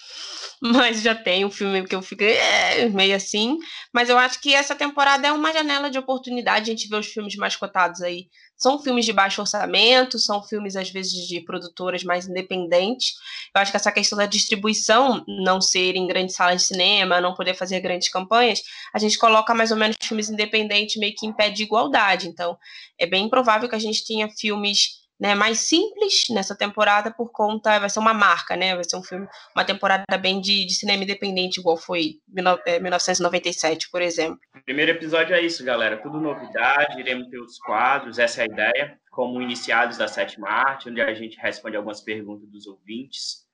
mas 0.61 1.01
já 1.01 1.13
tem 1.13 1.45
um 1.45 1.51
filme 1.51 1.85
que 1.85 1.95
eu 1.95 2.01
fiquei 2.01 2.35
é, 2.35 2.89
meio 2.89 3.15
assim. 3.15 3.57
Mas 3.93 4.09
eu 4.09 4.17
acho 4.17 4.41
que 4.41 4.53
essa 4.53 4.75
temporada 4.75 5.27
é 5.27 5.31
uma 5.31 5.53
janela 5.53 5.89
de 5.89 5.99
oportunidade. 5.99 6.71
A 6.71 6.73
gente 6.73 6.89
vê 6.89 6.95
os 6.95 7.07
filmes 7.07 7.35
mais 7.35 7.55
cotados 7.55 8.01
aí. 8.01 8.27
São 8.57 8.81
filmes 8.81 9.05
de 9.05 9.13
baixo 9.13 9.39
orçamento, 9.41 10.17
são 10.17 10.41
filmes, 10.41 10.75
às 10.75 10.89
vezes, 10.89 11.27
de 11.27 11.41
produtoras 11.41 12.03
mais 12.03 12.27
independentes. 12.27 13.13
Eu 13.53 13.61
acho 13.61 13.71
que 13.71 13.77
essa 13.77 13.91
questão 13.91 14.17
da 14.17 14.25
distribuição 14.25 15.23
não 15.27 15.61
ser 15.61 15.95
em 15.95 16.07
grandes 16.07 16.35
salas 16.35 16.61
de 16.61 16.67
cinema, 16.67 17.21
não 17.21 17.35
poder 17.35 17.53
fazer 17.53 17.79
grandes 17.79 18.09
campanhas, 18.09 18.61
a 18.93 18.99
gente 18.99 19.17
coloca 19.17 19.53
mais 19.53 19.71
ou 19.71 19.77
menos 19.77 19.95
filmes 20.01 20.29
independentes 20.29 20.97
meio 20.97 21.13
que 21.15 21.27
em 21.27 21.33
pé 21.33 21.49
de 21.49 21.63
igualdade. 21.63 22.27
Então, 22.27 22.57
é 22.97 23.05
bem 23.05 23.29
provável 23.29 23.69
que 23.69 23.75
a 23.75 23.79
gente 23.79 24.05
tenha 24.05 24.27
filmes 24.29 24.96
né, 25.19 25.33
mais 25.33 25.61
simples 25.61 26.25
nessa 26.29 26.55
temporada 26.55 27.11
por 27.11 27.31
conta, 27.31 27.79
vai 27.79 27.89
ser 27.89 27.99
uma 27.99 28.13
marca, 28.13 28.55
né, 28.55 28.75
vai 28.75 28.83
ser 28.83 28.97
um 28.97 29.03
filme, 29.03 29.27
uma 29.55 29.65
temporada 29.65 30.17
bem 30.17 30.39
de, 30.39 30.65
de 30.65 30.73
cinema 30.73 31.03
independente, 31.03 31.59
igual 31.59 31.77
foi 31.77 32.19
1997, 32.27 33.89
por 33.89 34.01
exemplo. 34.01 34.39
O 34.55 34.63
primeiro 34.63 34.91
episódio 34.91 35.35
é 35.35 35.41
isso, 35.41 35.63
galera, 35.63 35.97
tudo 35.97 36.19
novidade, 36.19 36.99
iremos 36.99 37.29
ter 37.29 37.39
os 37.39 37.57
quadros, 37.59 38.19
essa 38.19 38.41
é 38.41 38.43
a 38.43 38.53
ideia, 38.53 38.99
como 39.09 39.41
iniciados 39.41 39.97
da 39.97 40.07
sétima 40.07 40.47
arte, 40.47 40.89
onde 40.89 41.01
a 41.01 41.13
gente 41.13 41.37
responde 41.39 41.75
algumas 41.75 42.01
perguntas 42.01 42.47
dos 42.49 42.67
ouvintes. 42.67 43.47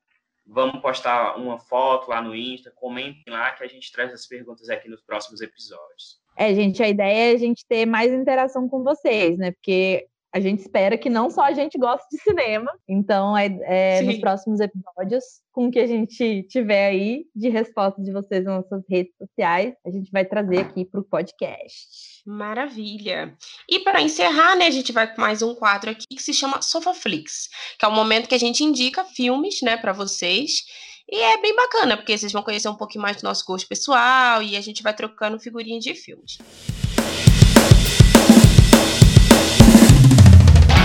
Vamos 0.45 0.82
postar 0.82 1.38
uma 1.38 1.58
foto 1.58 2.10
lá 2.10 2.21
no 2.21 2.36
Insta, 2.36 2.69
comentem 2.76 3.23
lá 3.30 3.52
que 3.52 3.63
a 3.63 3.67
gente 3.67 3.89
traz 3.93 4.12
as 4.12 4.28
perguntas 4.28 4.69
aqui 4.69 4.89
nos 4.89 5.02
próximos 5.02 5.39
episódios. 5.39 6.21
É, 6.36 6.54
gente, 6.54 6.84
a 6.84 6.89
ideia 6.89 7.32
é 7.32 7.36
a 7.36 7.38
gente 7.38 7.65
ter 7.65 7.86
mais 7.86 8.12
interação 8.12 8.67
com 8.67 8.84
vocês, 8.84 9.38
né? 9.38 9.52
Porque 9.52 10.06
a 10.34 10.39
gente 10.39 10.62
espera 10.62 10.98
que 10.98 11.12
não 11.12 11.30
só 11.30 11.43
a 11.43 11.54
gente 11.54 11.78
goste 11.78 12.08
de 12.12 12.17
cinema. 12.22 12.72
Então, 12.89 13.38
é, 13.38 13.56
é 13.63 14.02
nos 14.02 14.17
próximos 14.17 14.60
episódios, 14.60 15.24
com 15.52 15.67
o 15.67 15.72
que 15.72 15.78
a 15.78 15.86
gente 15.86 16.43
tiver 16.50 16.88
aí 16.88 17.26
de 17.36 17.50
resposta 17.50 18.02
de 18.02 18.12
vocês 18.12 18.43
nas 18.43 18.63
nossas 18.63 18.84
redes 18.89 19.13
sociais, 19.15 19.76
a 19.86 19.91
gente 19.91 20.12
vai 20.12 20.26
trazer 20.26 20.62
aqui 20.62 20.86
para 20.86 21.00
o 21.00 21.04
podcast. 21.04 22.24
Maravilha. 22.26 23.38
E 23.69 23.80
para 23.82 24.02
encerrar, 24.02 24.56
né, 24.56 24.65
a 24.65 24.72
gente 24.72 24.91
vai 24.91 25.13
com 25.13 25.22
mais 25.22 25.43
um 25.43 25.54
quadro 25.54 25.91
aqui 25.91 26.08
que 26.08 26.24
se 26.24 26.34
chama 26.34 26.63
Sofaflix, 26.63 27.48
que 27.78 27.86
é 27.86 27.88
o 27.88 27.91
momento 27.91 28.28
que 28.28 28.36
a 28.36 28.39
gente 28.39 28.63
indica 28.63 29.06
filmes, 29.06 29.62
né, 29.62 29.78
para 29.78 29.93
vocês. 29.93 30.63
E 31.08 31.15
é 31.15 31.39
bem 31.39 31.56
bacana, 31.56 31.96
porque 31.96 32.17
vocês 32.17 32.32
vão 32.32 32.41
conhecer 32.41 32.69
um 32.69 32.76
pouquinho 32.76 33.04
mais 33.04 33.17
do 33.17 33.24
nosso 33.24 33.46
gosto 33.46 33.67
pessoal 33.67 34.41
e 34.41 34.58
a 34.58 34.62
gente 34.62 34.82
vai 34.82 34.96
trocando 34.96 35.39
figurinha 35.39 35.80
de 35.80 35.93
filmes. 35.93 36.39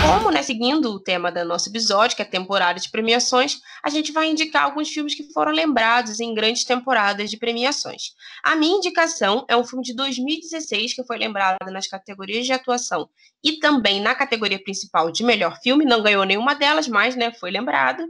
Como, 0.08 0.30
né, 0.30 0.42
seguindo 0.42 0.90
o 0.90 0.98
tema 0.98 1.30
do 1.30 1.44
nosso 1.44 1.68
episódio, 1.68 2.16
que 2.16 2.22
é 2.22 2.24
temporada 2.24 2.80
de 2.80 2.90
premiações, 2.90 3.60
a 3.82 3.90
gente 3.90 4.10
vai 4.10 4.26
indicar 4.26 4.62
alguns 4.64 4.88
filmes 4.88 5.14
que 5.14 5.30
foram 5.34 5.52
lembrados 5.52 6.18
em 6.18 6.32
grandes 6.32 6.64
temporadas 6.64 7.28
de 7.28 7.36
premiações. 7.36 8.14
A 8.42 8.56
minha 8.56 8.78
indicação 8.78 9.44
é 9.50 9.54
um 9.54 9.62
filme 9.62 9.84
de 9.84 9.94
2016 9.94 10.94
que 10.94 11.04
foi 11.04 11.18
lembrado 11.18 11.58
nas 11.70 11.86
categorias 11.86 12.46
de 12.46 12.54
atuação 12.54 13.06
e 13.44 13.58
também 13.58 14.00
na 14.00 14.14
categoria 14.14 14.58
principal 14.58 15.12
de 15.12 15.22
melhor 15.22 15.58
filme, 15.62 15.84
não 15.84 16.02
ganhou 16.02 16.24
nenhuma 16.24 16.54
delas, 16.54 16.88
mas, 16.88 17.14
né, 17.14 17.30
foi 17.30 17.50
lembrado, 17.50 18.02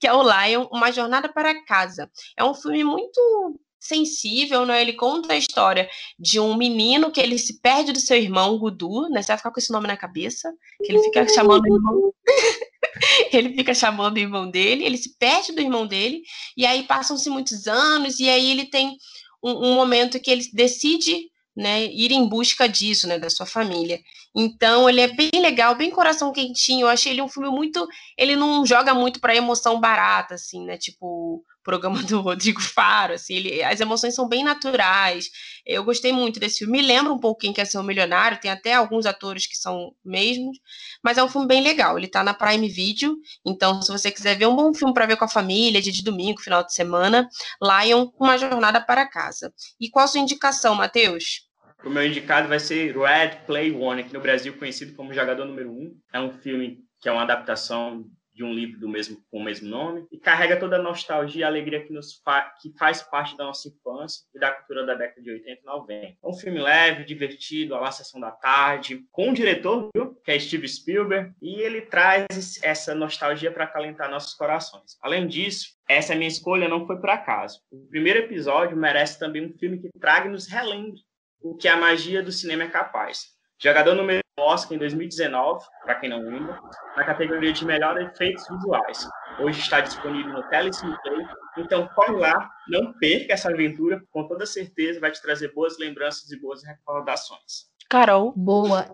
que 0.00 0.08
é 0.08 0.12
o 0.12 0.22
Lion, 0.24 0.66
Uma 0.72 0.90
Jornada 0.90 1.32
para 1.32 1.64
Casa. 1.64 2.10
É 2.36 2.42
um 2.42 2.52
filme 2.52 2.82
muito 2.82 3.60
sensível, 3.84 4.64
né? 4.64 4.80
Ele 4.80 4.94
conta 4.94 5.34
a 5.34 5.36
história 5.36 5.88
de 6.18 6.40
um 6.40 6.56
menino 6.56 7.10
que 7.10 7.20
ele 7.20 7.38
se 7.38 7.60
perde 7.60 7.92
do 7.92 8.00
seu 8.00 8.16
irmão, 8.16 8.58
Gudu, 8.58 9.08
né? 9.10 9.22
Você 9.22 9.28
vai 9.28 9.36
ficar 9.36 9.50
com 9.50 9.60
esse 9.60 9.72
nome 9.72 9.86
na 9.86 9.96
cabeça, 9.96 10.52
que 10.82 10.90
ele 10.90 11.02
fica 11.02 11.28
chamando 11.28 11.64
o 11.64 11.74
irmão. 11.74 12.14
ele 13.32 13.54
fica 13.54 13.74
chamando 13.74 14.16
o 14.16 14.20
irmão 14.20 14.50
dele, 14.50 14.84
ele 14.84 14.96
se 14.96 15.16
perde 15.18 15.52
do 15.52 15.60
irmão 15.60 15.86
dele, 15.86 16.22
e 16.56 16.64
aí 16.64 16.84
passam-se 16.84 17.28
muitos 17.28 17.66
anos, 17.66 18.18
e 18.18 18.28
aí 18.28 18.50
ele 18.50 18.64
tem 18.64 18.96
um, 19.42 19.68
um 19.68 19.74
momento 19.74 20.18
que 20.18 20.30
ele 20.30 20.48
decide 20.52 21.30
né, 21.54 21.84
ir 21.84 22.10
em 22.10 22.26
busca 22.26 22.68
disso, 22.68 23.06
né, 23.06 23.18
da 23.18 23.30
sua 23.30 23.46
família. 23.46 24.00
Então, 24.34 24.88
ele 24.88 25.00
é 25.00 25.08
bem 25.08 25.30
legal, 25.40 25.74
bem 25.74 25.90
coração 25.90 26.32
quentinho. 26.32 26.86
Eu 26.86 26.88
achei 26.88 27.12
ele 27.12 27.22
um 27.22 27.28
filme 27.28 27.48
muito, 27.48 27.86
ele 28.18 28.36
não 28.36 28.66
joga 28.66 28.92
muito 28.94 29.20
para 29.20 29.36
emoção 29.36 29.80
barata 29.80 30.34
assim, 30.34 30.64
né, 30.64 30.76
tipo 30.76 31.44
programa 31.64 32.02
do 32.02 32.20
Rodrigo 32.20 32.60
Faro, 32.60 33.14
assim, 33.14 33.34
ele, 33.36 33.62
as 33.62 33.80
emoções 33.80 34.14
são 34.14 34.28
bem 34.28 34.44
naturais. 34.44 35.30
Eu 35.64 35.82
gostei 35.82 36.12
muito 36.12 36.38
desse 36.38 36.58
filme. 36.58 36.74
Me 36.80 36.86
lembra 36.86 37.12
um 37.12 37.18
pouco 37.18 37.40
quem 37.40 37.52
quer 37.52 37.64
ser 37.64 37.78
um 37.78 37.82
milionário, 37.82 38.38
tem 38.38 38.50
até 38.50 38.74
alguns 38.74 39.06
atores 39.06 39.46
que 39.46 39.56
são 39.56 39.94
mesmos, 40.04 40.58
mas 41.02 41.16
é 41.16 41.24
um 41.24 41.28
filme 41.28 41.48
bem 41.48 41.62
legal. 41.62 41.98
Ele 41.98 42.06
tá 42.06 42.22
na 42.22 42.34
Prime 42.34 42.68
Video, 42.68 43.16
então 43.44 43.80
se 43.80 43.90
você 43.90 44.10
quiser 44.12 44.36
ver 44.36 44.46
um 44.46 44.54
bom 44.54 44.72
filme 44.74 44.92
para 44.92 45.06
ver 45.06 45.16
com 45.16 45.24
a 45.24 45.28
família, 45.28 45.80
dia 45.80 45.92
de 45.92 46.04
domingo, 46.04 46.40
final 46.40 46.62
de 46.62 46.74
semana, 46.74 47.28
Lion, 47.62 48.08
uma 48.20 48.36
jornada 48.36 48.80
para 48.80 49.08
casa. 49.08 49.52
E 49.80 49.88
qual 49.88 50.04
a 50.04 50.08
sua 50.08 50.20
indicação, 50.20 50.74
Matheus? 50.74 51.43
O 51.84 51.90
meu 51.90 52.06
indicado 52.06 52.48
vai 52.48 52.58
ser 52.58 52.96
Red 52.96 53.44
Play 53.46 53.70
One, 53.70 54.00
aqui 54.00 54.14
no 54.14 54.20
Brasil 54.20 54.56
conhecido 54.56 54.94
como 54.94 55.12
Jogador 55.12 55.44
Número 55.44 55.70
1. 55.70 55.74
Um. 55.74 56.00
É 56.14 56.18
um 56.18 56.32
filme 56.32 56.78
que 56.98 57.10
é 57.10 57.12
uma 57.12 57.22
adaptação 57.22 58.06
de 58.32 58.42
um 58.42 58.54
livro 58.54 58.80
do 58.80 58.88
mesmo, 58.88 59.18
com 59.30 59.38
o 59.38 59.44
mesmo 59.44 59.68
nome, 59.68 60.06
e 60.10 60.18
carrega 60.18 60.58
toda 60.58 60.76
a 60.76 60.82
nostalgia 60.82 61.42
e 61.42 61.44
alegria 61.44 61.84
que, 61.84 61.92
nos 61.92 62.20
fa 62.24 62.52
que 62.60 62.72
faz 62.78 63.02
parte 63.02 63.36
da 63.36 63.44
nossa 63.44 63.68
infância 63.68 64.24
e 64.34 64.40
da 64.40 64.50
cultura 64.50 64.86
da 64.86 64.94
década 64.94 65.20
de 65.20 65.30
80 65.30 65.60
e 65.60 65.64
90. 65.64 66.06
É 66.06 66.16
um 66.24 66.32
filme 66.32 66.58
leve, 66.58 67.04
divertido, 67.04 67.76
a 67.76 67.92
sessão 67.92 68.18
da 68.18 68.32
tarde, 68.32 69.04
com 69.12 69.28
um 69.28 69.32
diretor, 69.34 69.90
viu, 69.94 70.14
que 70.24 70.32
é 70.32 70.38
Steve 70.38 70.66
Spielberg, 70.66 71.32
e 71.40 71.60
ele 71.60 71.82
traz 71.82 72.26
essa 72.62 72.94
nostalgia 72.94 73.52
para 73.52 73.64
acalentar 73.64 74.10
nossos 74.10 74.34
corações. 74.34 74.96
Além 75.02 75.28
disso, 75.28 75.68
essa 75.86 76.14
minha 76.14 76.28
escolha 76.28 76.66
não 76.66 76.86
foi 76.86 76.98
por 76.98 77.10
acaso. 77.10 77.60
O 77.70 77.86
primeiro 77.88 78.20
episódio 78.20 78.74
merece 78.74 79.18
também 79.18 79.44
um 79.44 79.52
filme 79.58 79.78
que 79.78 79.90
traga 80.00 80.26
e 80.26 80.32
nos 80.32 80.48
relembre 80.48 80.98
o 81.44 81.54
que 81.54 81.68
a 81.68 81.76
magia 81.76 82.22
do 82.22 82.32
cinema 82.32 82.64
é 82.64 82.68
capaz. 82.68 83.26
Jogador 83.62 83.94
número 83.94 84.20
Oscar 84.40 84.74
em 84.74 84.78
2019, 84.78 85.64
para 85.84 85.94
quem 85.96 86.08
não 86.08 86.18
lembra, 86.20 86.58
na 86.96 87.04
categoria 87.04 87.52
de 87.52 87.64
melhor 87.64 88.00
efeitos 88.00 88.44
visuais. 88.48 89.06
Hoje 89.38 89.60
está 89.60 89.80
disponível 89.80 90.32
no 90.32 90.42
Telecine 90.48 90.96
Play, 91.02 91.26
então 91.58 91.86
corre 91.94 92.16
lá, 92.16 92.50
não 92.66 92.94
perca 92.94 93.34
essa 93.34 93.50
aventura, 93.50 94.02
com 94.10 94.26
toda 94.26 94.46
certeza 94.46 95.00
vai 95.00 95.12
te 95.12 95.20
trazer 95.20 95.52
boas 95.52 95.78
lembranças 95.78 96.30
e 96.32 96.40
boas 96.40 96.64
recordações. 96.64 97.66
Carol. 97.90 98.32
Boa. 98.34 98.86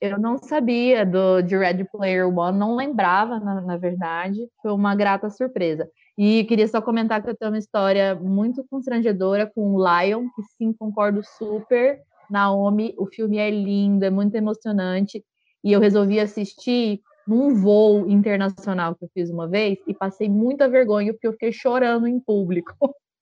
Eu 0.00 0.18
não 0.18 0.38
sabia 0.38 1.04
do 1.04 1.42
de 1.42 1.56
Red 1.56 1.84
Player 1.84 2.26
One, 2.26 2.58
não 2.58 2.76
lembrava, 2.76 3.40
na, 3.40 3.60
na 3.60 3.76
verdade. 3.76 4.38
Foi 4.62 4.72
uma 4.72 4.94
grata 4.94 5.28
surpresa. 5.30 5.88
E 6.16 6.44
queria 6.44 6.68
só 6.68 6.82
comentar 6.82 7.22
que 7.22 7.30
eu 7.30 7.36
tenho 7.36 7.50
uma 7.50 7.58
história 7.58 8.14
muito 8.14 8.64
constrangedora 8.68 9.50
com 9.52 9.74
o 9.74 9.78
Lion, 9.78 10.28
que 10.34 10.42
sim, 10.56 10.72
concordo 10.72 11.22
super. 11.24 12.00
Naomi, 12.30 12.94
o 12.98 13.06
filme 13.06 13.38
é 13.38 13.50
lindo, 13.50 14.04
é 14.04 14.10
muito 14.10 14.34
emocionante. 14.34 15.24
E 15.64 15.72
eu 15.72 15.80
resolvi 15.80 16.20
assistir 16.20 17.00
num 17.26 17.54
voo 17.54 18.08
internacional 18.08 18.94
que 18.94 19.04
eu 19.04 19.10
fiz 19.14 19.30
uma 19.30 19.48
vez 19.48 19.78
e 19.86 19.94
passei 19.94 20.28
muita 20.28 20.68
vergonha 20.68 21.12
porque 21.12 21.26
eu 21.26 21.32
fiquei 21.32 21.52
chorando 21.52 22.06
em 22.06 22.20
público. 22.20 22.74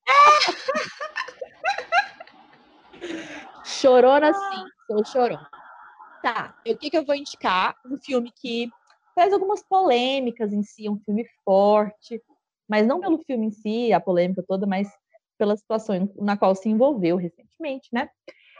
Chorona 3.64 4.32
sim, 4.34 4.64
sou 4.86 5.04
chorona. 5.06 5.48
Tá, 6.22 6.54
o 6.66 6.76
que, 6.76 6.90
que 6.90 6.98
eu 6.98 7.04
vou 7.04 7.14
indicar? 7.14 7.74
Um 7.86 7.96
filme 7.96 8.30
que 8.30 8.68
traz 9.14 9.32
algumas 9.32 9.62
polêmicas 9.62 10.52
em 10.52 10.62
si, 10.62 10.86
um 10.86 10.98
filme 10.98 11.26
forte, 11.44 12.22
mas 12.70 12.86
não 12.86 13.00
pelo 13.00 13.18
filme 13.18 13.46
em 13.46 13.50
si, 13.50 13.92
a 13.92 14.00
polêmica 14.00 14.44
toda, 14.46 14.64
mas 14.64 14.88
pela 15.36 15.56
situação 15.56 16.08
na 16.16 16.36
qual 16.36 16.54
se 16.54 16.68
envolveu 16.68 17.16
recentemente, 17.16 17.88
né? 17.92 18.08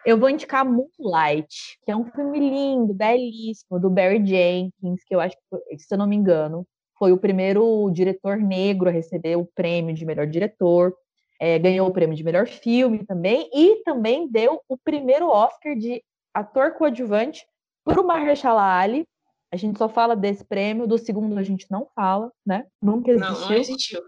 Eu 0.05 0.19
vou 0.19 0.29
indicar 0.29 0.65
Moonlight, 0.65 1.79
que 1.85 1.93
é 1.93 1.97
um 1.97 2.07
filme 2.07 2.41
lindo, 2.41 2.93
belíssimo, 2.93 3.79
do 3.79 3.89
Barry 3.89 4.25
Jenkins, 4.27 5.05
que 5.07 5.15
eu 5.15 5.21
acho 5.21 5.37
que, 5.37 5.79
se 5.79 5.95
eu 5.95 5.99
não 5.99 6.07
me 6.07 6.17
engano, 6.17 6.67
foi 6.99 7.13
o 7.13 7.19
primeiro 7.19 7.89
diretor 7.91 8.39
negro 8.39 8.89
a 8.89 8.93
receber 8.93 9.37
o 9.37 9.49
prêmio 9.55 9.95
de 9.95 10.05
melhor 10.05 10.27
diretor, 10.27 10.95
é, 11.39 11.59
ganhou 11.59 11.89
o 11.89 11.93
prêmio 11.93 12.17
de 12.17 12.25
melhor 12.25 12.49
filme 12.49 13.05
também, 13.07 13.49
e 13.55 13.83
também 13.85 14.29
deu 14.29 14.61
o 14.69 14.77
primeiro 14.77 15.29
Oscar 15.29 15.77
de 15.77 16.03
ator 16.35 16.73
coadjuvante 16.73 17.47
para 17.85 18.01
o 18.01 18.07
Mahershala 18.07 18.63
Ali. 18.63 19.07
A 19.53 19.57
gente 19.57 19.79
só 19.79 19.89
fala 19.89 20.15
desse 20.15 20.45
prêmio, 20.45 20.87
do 20.87 20.97
segundo 20.97 21.37
a 21.37 21.43
gente 21.43 21.67
não 21.71 21.89
fala, 21.95 22.31
né? 22.47 22.67
Nunca 22.81 23.11
existiu. 23.11 23.35
Não, 23.35 23.49
não 23.49 23.57
existiu. 23.57 24.03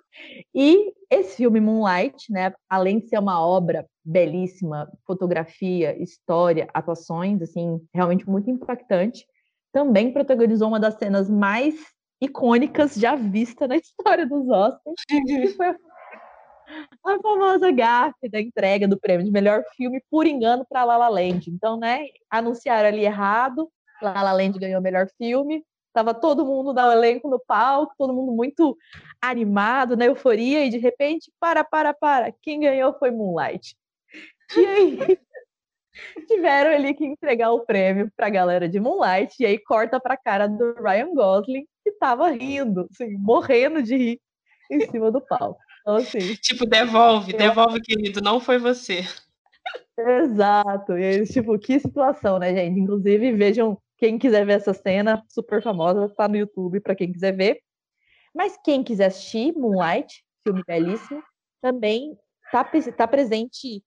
E 0.55 0.92
esse 1.11 1.37
filme 1.38 1.61
Moonlight, 1.61 2.31
né, 2.31 2.52
além 2.68 3.00
de 3.00 3.09
ser 3.09 3.18
uma 3.18 3.44
obra 3.44 3.85
belíssima, 4.05 4.90
fotografia, 5.05 6.00
história, 6.00 6.68
atuações, 6.72 7.42
assim, 7.42 7.81
realmente 7.92 8.28
muito 8.28 8.50
impactante, 8.50 9.26
também 9.72 10.12
protagonizou 10.12 10.68
uma 10.68 10.78
das 10.78 10.94
cenas 10.94 11.28
mais 11.28 11.74
icônicas 12.20 12.94
já 12.94 13.16
vista 13.16 13.66
na 13.66 13.76
história 13.76 14.26
dos 14.26 14.48
Oscars, 14.48 14.94
que 15.09 15.48
foi 15.48 15.68
a 17.05 17.20
famosa 17.20 17.70
gafe 17.72 18.28
da 18.31 18.40
entrega 18.40 18.87
do 18.87 18.98
prêmio 18.98 19.26
de 19.26 19.33
melhor 19.33 19.62
filme 19.76 20.00
por 20.09 20.26
engano 20.26 20.64
para 20.68 20.85
La 20.85 20.96
La 20.96 21.09
Land. 21.09 21.50
Então, 21.50 21.76
né, 21.76 22.05
anunciaram 22.31 22.88
ali 22.88 23.05
errado, 23.05 23.68
La 24.03 24.23
La 24.23 24.33
Land 24.33 24.59
ganhou 24.59 24.81
o 24.81 24.83
melhor 24.83 25.09
filme, 25.17 25.65
tava 25.93 26.15
todo 26.15 26.45
mundo 26.45 26.73
no 26.73 26.93
elenco 26.93 27.29
no 27.29 27.38
palco, 27.38 27.95
todo 27.97 28.12
mundo 28.12 28.33
muito 28.33 28.77
animado, 29.21 29.97
na 29.97 30.07
euforia, 30.07 30.65
e 30.65 30.71
de 30.71 30.79
repente, 30.79 31.31
para, 31.38 31.62
para, 31.62 31.93
para, 31.93 32.33
quem 32.43 32.61
ganhou 32.61 32.95
foi 32.99 33.11
Moonlight. 33.11 33.77
E 34.57 34.67
aí, 34.67 34.99
tiveram 36.27 36.71
ali 36.71 36.95
que 36.95 37.05
entregar 37.05 37.51
o 37.53 37.65
prêmio 37.65 38.11
para 38.17 38.27
a 38.27 38.31
galera 38.31 38.69
de 38.69 38.81
Moonlight, 38.81 39.37
e 39.41 39.47
aí 39.47 39.59
corta 39.59 40.01
para 40.01 40.15
a 40.15 40.19
cara 40.19 40.47
do 40.47 40.75
Ryan 40.75 41.15
Gosling, 41.15 41.67
que 41.85 41.91
estava 41.91 42.31
rindo, 42.31 42.88
assim, 42.91 43.17
morrendo 43.19 43.83
de 43.83 43.97
rir 43.97 44.21
em 44.71 44.81
cima 44.91 45.11
do 45.11 45.21
palco. 45.21 45.61
Então, 45.83 45.97
assim, 45.97 46.35
tipo, 46.37 46.65
devolve, 46.65 47.33
eu... 47.33 47.38
devolve, 47.38 47.81
querido, 47.81 48.21
não 48.21 48.41
foi 48.41 48.59
você. 48.59 49.05
Exato. 49.99 50.97
E 50.97 51.05
aí, 51.05 51.27
tipo, 51.27 51.59
que 51.59 51.79
situação, 51.79 52.38
né, 52.38 52.55
gente? 52.55 52.79
Inclusive, 52.79 53.33
vejam, 53.33 53.79
quem 54.03 54.19
quiser 54.19 54.45
ver 54.45 54.55
essa 54.55 54.75
cena 54.75 55.25
super 55.29 55.62
famosa, 55.62 56.12
tá 56.17 56.27
no 56.27 56.37
YouTube 56.37 56.81
para 56.81 56.97
quem 56.97 57.12
quiser 57.12 57.31
ver. 57.37 57.61
Mas 58.35 58.59
quem 58.65 58.83
quiser 58.83 59.07
assistir 59.07 59.53
Moonlight, 59.57 60.25
filme 60.43 60.61
belíssimo, 60.67 61.23
também 61.61 62.19
tá, 62.51 62.69
tá 62.97 63.07
presente 63.07 63.81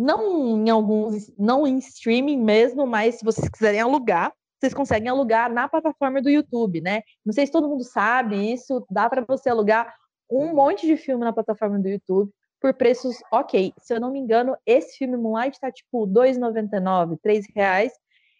não 0.00 0.56
em 0.56 0.70
alguns, 0.70 1.30
não 1.36 1.66
em 1.66 1.76
streaming 1.76 2.38
mesmo, 2.42 2.86
mas 2.86 3.16
se 3.16 3.24
vocês 3.26 3.46
quiserem 3.50 3.82
alugar, 3.82 4.32
vocês 4.58 4.72
conseguem 4.72 5.10
alugar 5.10 5.52
na 5.52 5.68
plataforma 5.68 6.22
do 6.22 6.30
YouTube, 6.30 6.80
né? 6.80 7.02
Não 7.22 7.34
sei 7.34 7.44
se 7.44 7.52
todo 7.52 7.68
mundo 7.68 7.84
sabe 7.84 8.50
isso, 8.50 8.86
dá 8.90 9.06
para 9.10 9.22
você 9.28 9.50
alugar 9.50 9.94
um 10.30 10.54
monte 10.54 10.86
de 10.86 10.96
filme 10.96 11.26
na 11.26 11.32
plataforma 11.32 11.78
do 11.78 11.88
YouTube 11.88 12.32
por 12.58 12.72
preços 12.72 13.18
ok. 13.30 13.74
Se 13.76 13.92
eu 13.92 14.00
não 14.00 14.10
me 14.10 14.18
engano, 14.18 14.56
esse 14.64 14.96
filme 14.96 15.18
Moonlight 15.18 15.56
está 15.56 15.70
tipo 15.70 16.06
R$ 16.06 16.12
2,99, 16.32 17.18
R$ 17.22 17.42
reais. 17.54 17.92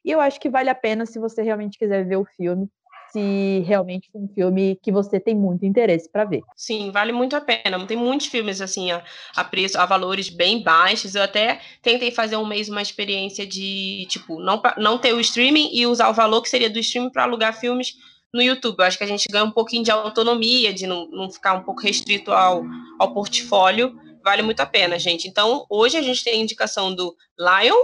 E 0.09 0.11
eu 0.11 0.23
acho 0.23 0.41
que 0.41 0.49
vale 0.49 0.71
a 0.71 0.75
pena 0.75 1.05
se 1.05 1.19
você 1.19 1.43
realmente 1.43 1.79
quiser 1.79 2.03
ver 2.09 2.17
o 2.17 2.25
filme 2.25 2.67
se 3.13 3.61
realmente 3.67 4.11
foi 4.11 4.21
um 4.21 4.29
filme 4.29 4.79
que 4.83 4.93
você 4.93 5.19
tem 5.19 5.35
muito 5.35 5.65
interesse 5.65 6.11
para 6.11 6.25
ver. 6.25 6.43
Sim, 6.57 6.91
vale 6.91 7.13
muito 7.13 7.35
a 7.35 7.41
pena. 7.41 7.87
Tem 7.87 7.97
muitos 7.97 8.27
filmes 8.27 8.61
assim 8.61 8.91
a, 8.91 9.03
a, 9.35 9.45
preço, 9.45 9.79
a 9.79 9.87
valores 9.87 10.29
bem 10.29 10.63
baixos. 10.63 11.15
Eu 11.15 11.23
até 11.23 11.61
tentei 11.83 12.11
fazer 12.11 12.37
um 12.37 12.47
mês 12.47 12.69
uma 12.69 12.83
experiência 12.83 13.47
de 13.47 14.07
tipo 14.09 14.39
não 14.41 14.61
não 14.77 14.99
ter 14.99 15.13
o 15.13 15.21
streaming 15.21 15.71
e 15.73 15.87
usar 15.87 16.09
o 16.09 16.15
valor 16.15 16.43
que 16.43 16.49
seria 16.49 16.71
do 16.71 16.79
streaming 16.79 17.11
para 17.11 17.25
alugar 17.25 17.59
filmes 17.59 17.95
no 18.33 18.43
YouTube. 18.43 18.79
Eu 18.79 18.85
acho 18.85 18.99
que 18.99 19.05
a 19.05 19.09
gente 19.09 19.27
ganha 19.31 19.45
um 19.45 19.53
pouquinho 19.53 19.85
de 19.85 19.91
autonomia, 19.91 20.73
de 20.73 20.87
não, 20.87 21.09
não 21.11 21.31
ficar 21.31 21.55
um 21.55 21.63
pouco 21.63 21.81
restrito 21.81 22.33
ao, 22.33 22.63
ao 22.99 23.15
portfólio. 23.15 23.99
Vale 24.23 24.43
muito 24.43 24.61
a 24.61 24.67
pena, 24.67 24.99
gente. 24.99 25.27
Então, 25.27 25.65
hoje 25.71 25.97
a 25.97 26.03
gente 26.03 26.23
tem 26.23 26.35
a 26.35 26.43
indicação 26.43 26.95
do 26.95 27.17
Lion, 27.39 27.77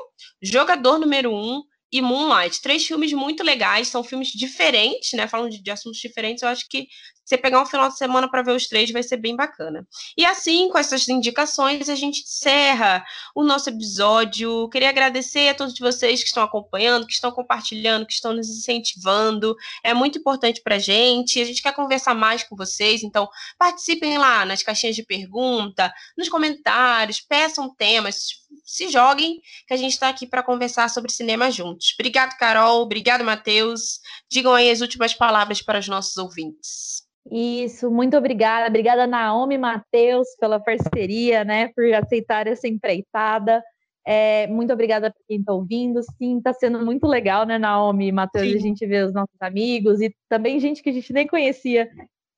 jogador 0.43 0.99
número 0.99 1.33
um, 1.33 1.63
e 1.92 2.01
Moonlight. 2.03 2.61
Três 2.61 2.87
filmes 2.87 3.12
muito 3.12 3.42
legais, 3.42 3.88
são 3.88 4.03
filmes 4.03 4.29
diferentes, 4.29 5.12
né? 5.12 5.29
Falando 5.29 5.51
de, 5.51 5.62
de 5.62 5.70
assuntos 5.70 6.01
diferentes, 6.01 6.42
eu 6.42 6.49
acho 6.49 6.68
que 6.68 6.88
você 7.25 7.38
pegar 7.38 7.62
um 7.62 7.66
final 7.66 7.88
de 7.88 7.97
semana 7.97 8.31
para 8.31 8.42
ver 8.42 8.55
os 8.55 8.66
três 8.66 8.90
vai 8.90 9.03
ser 9.03 9.16
bem 9.16 9.35
bacana. 9.35 9.87
E 10.16 10.27
assim, 10.27 10.68
com 10.68 10.77
essas 10.77 11.09
indicações, 11.09 11.88
a 11.88 11.94
gente 11.94 12.20
encerra 12.23 13.03
o 13.35 13.42
nosso 13.42 13.70
episódio. 13.70 14.68
Queria 14.68 14.90
agradecer 14.90 15.49
a 15.49 15.55
todos 15.55 15.79
vocês 15.79 16.20
que 16.20 16.29
estão 16.29 16.42
acompanhando, 16.42 17.07
que 17.07 17.14
estão 17.14 17.33
compartilhando, 17.33 18.07
que 18.07 18.12
estão 18.12 18.35
nos 18.35 18.49
incentivando. 18.49 19.57
É 19.83 19.94
muito 19.94 20.18
importante 20.18 20.61
para 20.62 20.77
a 20.77 20.79
gente. 20.79 21.40
A 21.40 21.44
gente 21.44 21.62
quer 21.62 21.73
conversar 21.75 22.14
mais 22.14 22.42
com 22.42 22.55
vocês, 22.57 23.03
então 23.03 23.27
participem 23.59 24.18
lá 24.18 24.44
nas 24.44 24.62
caixinhas 24.62 24.94
de 24.94 25.03
pergunta, 25.03 25.92
nos 26.18 26.29
comentários, 26.29 27.20
peçam 27.20 27.75
temas, 27.75 28.44
se 28.64 28.88
joguem, 28.88 29.40
que 29.67 29.75
a 29.75 29.77
gente 29.77 29.93
está 29.93 30.09
aqui 30.09 30.27
para 30.27 30.43
conversar 30.43 30.88
sobre 30.90 31.12
cinema 31.12 31.51
juntos. 31.51 31.95
Obrigado, 31.99 32.37
Carol. 32.38 32.83
Obrigado, 32.83 33.25
Matheus. 33.25 34.01
Digam 34.31 34.55
aí 34.55 34.71
as 34.71 34.81
últimas 34.81 35.14
palavras 35.14 35.62
para 35.62 35.79
os 35.79 35.88
nossos 35.88 36.17
ouvintes. 36.17 37.05
Isso, 37.31 37.90
muito 37.90 38.17
obrigada. 38.17 38.69
Obrigada, 38.69 39.07
Naomi 39.07 39.55
e 39.55 39.59
Matheus, 39.59 40.29
pela 40.38 40.61
parceria, 40.61 41.45
né? 41.45 41.69
Por 41.69 41.85
aceitar 41.95 42.47
essa 42.47 42.69
empreitada. 42.69 43.62
É, 44.07 44.47
muito 44.49 44.73
obrigada 44.73 45.11
por 45.11 45.21
quem 45.27 45.38
está 45.40 45.53
ouvindo. 45.53 46.03
Sim, 46.19 46.38
está 46.38 46.53
sendo 46.53 46.85
muito 46.85 47.07
legal, 47.07 47.47
né, 47.47 47.59
Naomi 47.59 48.09
e 48.09 48.12
Matheus? 48.12 48.55
A 48.55 48.59
gente 48.59 48.87
vê 48.87 49.03
os 49.03 49.14
nossos 49.14 49.40
amigos 49.40 50.01
e 50.03 50.14
também 50.29 50.61
gente 50.61 50.83
que 50.83 50.90
a 50.90 50.93
gente 50.93 51.12
nem 51.12 51.27
conhecia 51.27 51.88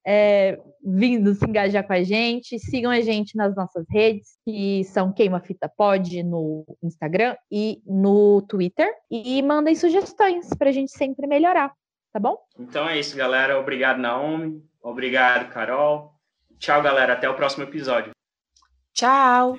é, 0.07 0.59
vindo 0.85 1.35
se 1.35 1.45
engajar 1.45 1.85
com 1.85 1.93
a 1.93 2.03
gente. 2.05 2.59
Sigam 2.61 2.93
a 2.93 3.01
gente 3.01 3.37
nas 3.37 3.57
nossas 3.57 3.85
redes, 3.91 4.39
que 4.45 4.85
são 4.85 5.13
Queima 5.13 5.41
Fita 5.41 5.69
Pod 5.69 6.23
no 6.23 6.65
Instagram 6.83 7.35
e 7.51 7.83
no 7.85 8.41
Twitter. 8.43 8.89
E 9.11 9.43
mandem 9.43 9.75
sugestões 9.75 10.49
para 10.57 10.69
a 10.69 10.73
gente 10.73 10.93
sempre 10.93 11.27
melhorar, 11.27 11.73
tá 12.13 12.21
bom? 12.21 12.39
Então 12.59 12.89
é 12.89 12.99
isso, 12.99 13.17
galera. 13.17 13.59
Obrigado, 13.59 13.99
Naomi. 13.99 14.63
Obrigado, 14.81 15.53
Carol. 15.53 16.13
Tchau, 16.59 16.81
galera. 16.81 17.15
Até 17.15 17.29
o 17.29 17.35
próximo 17.35 17.65
episódio. 17.65 18.13
Tchau. 18.95 19.59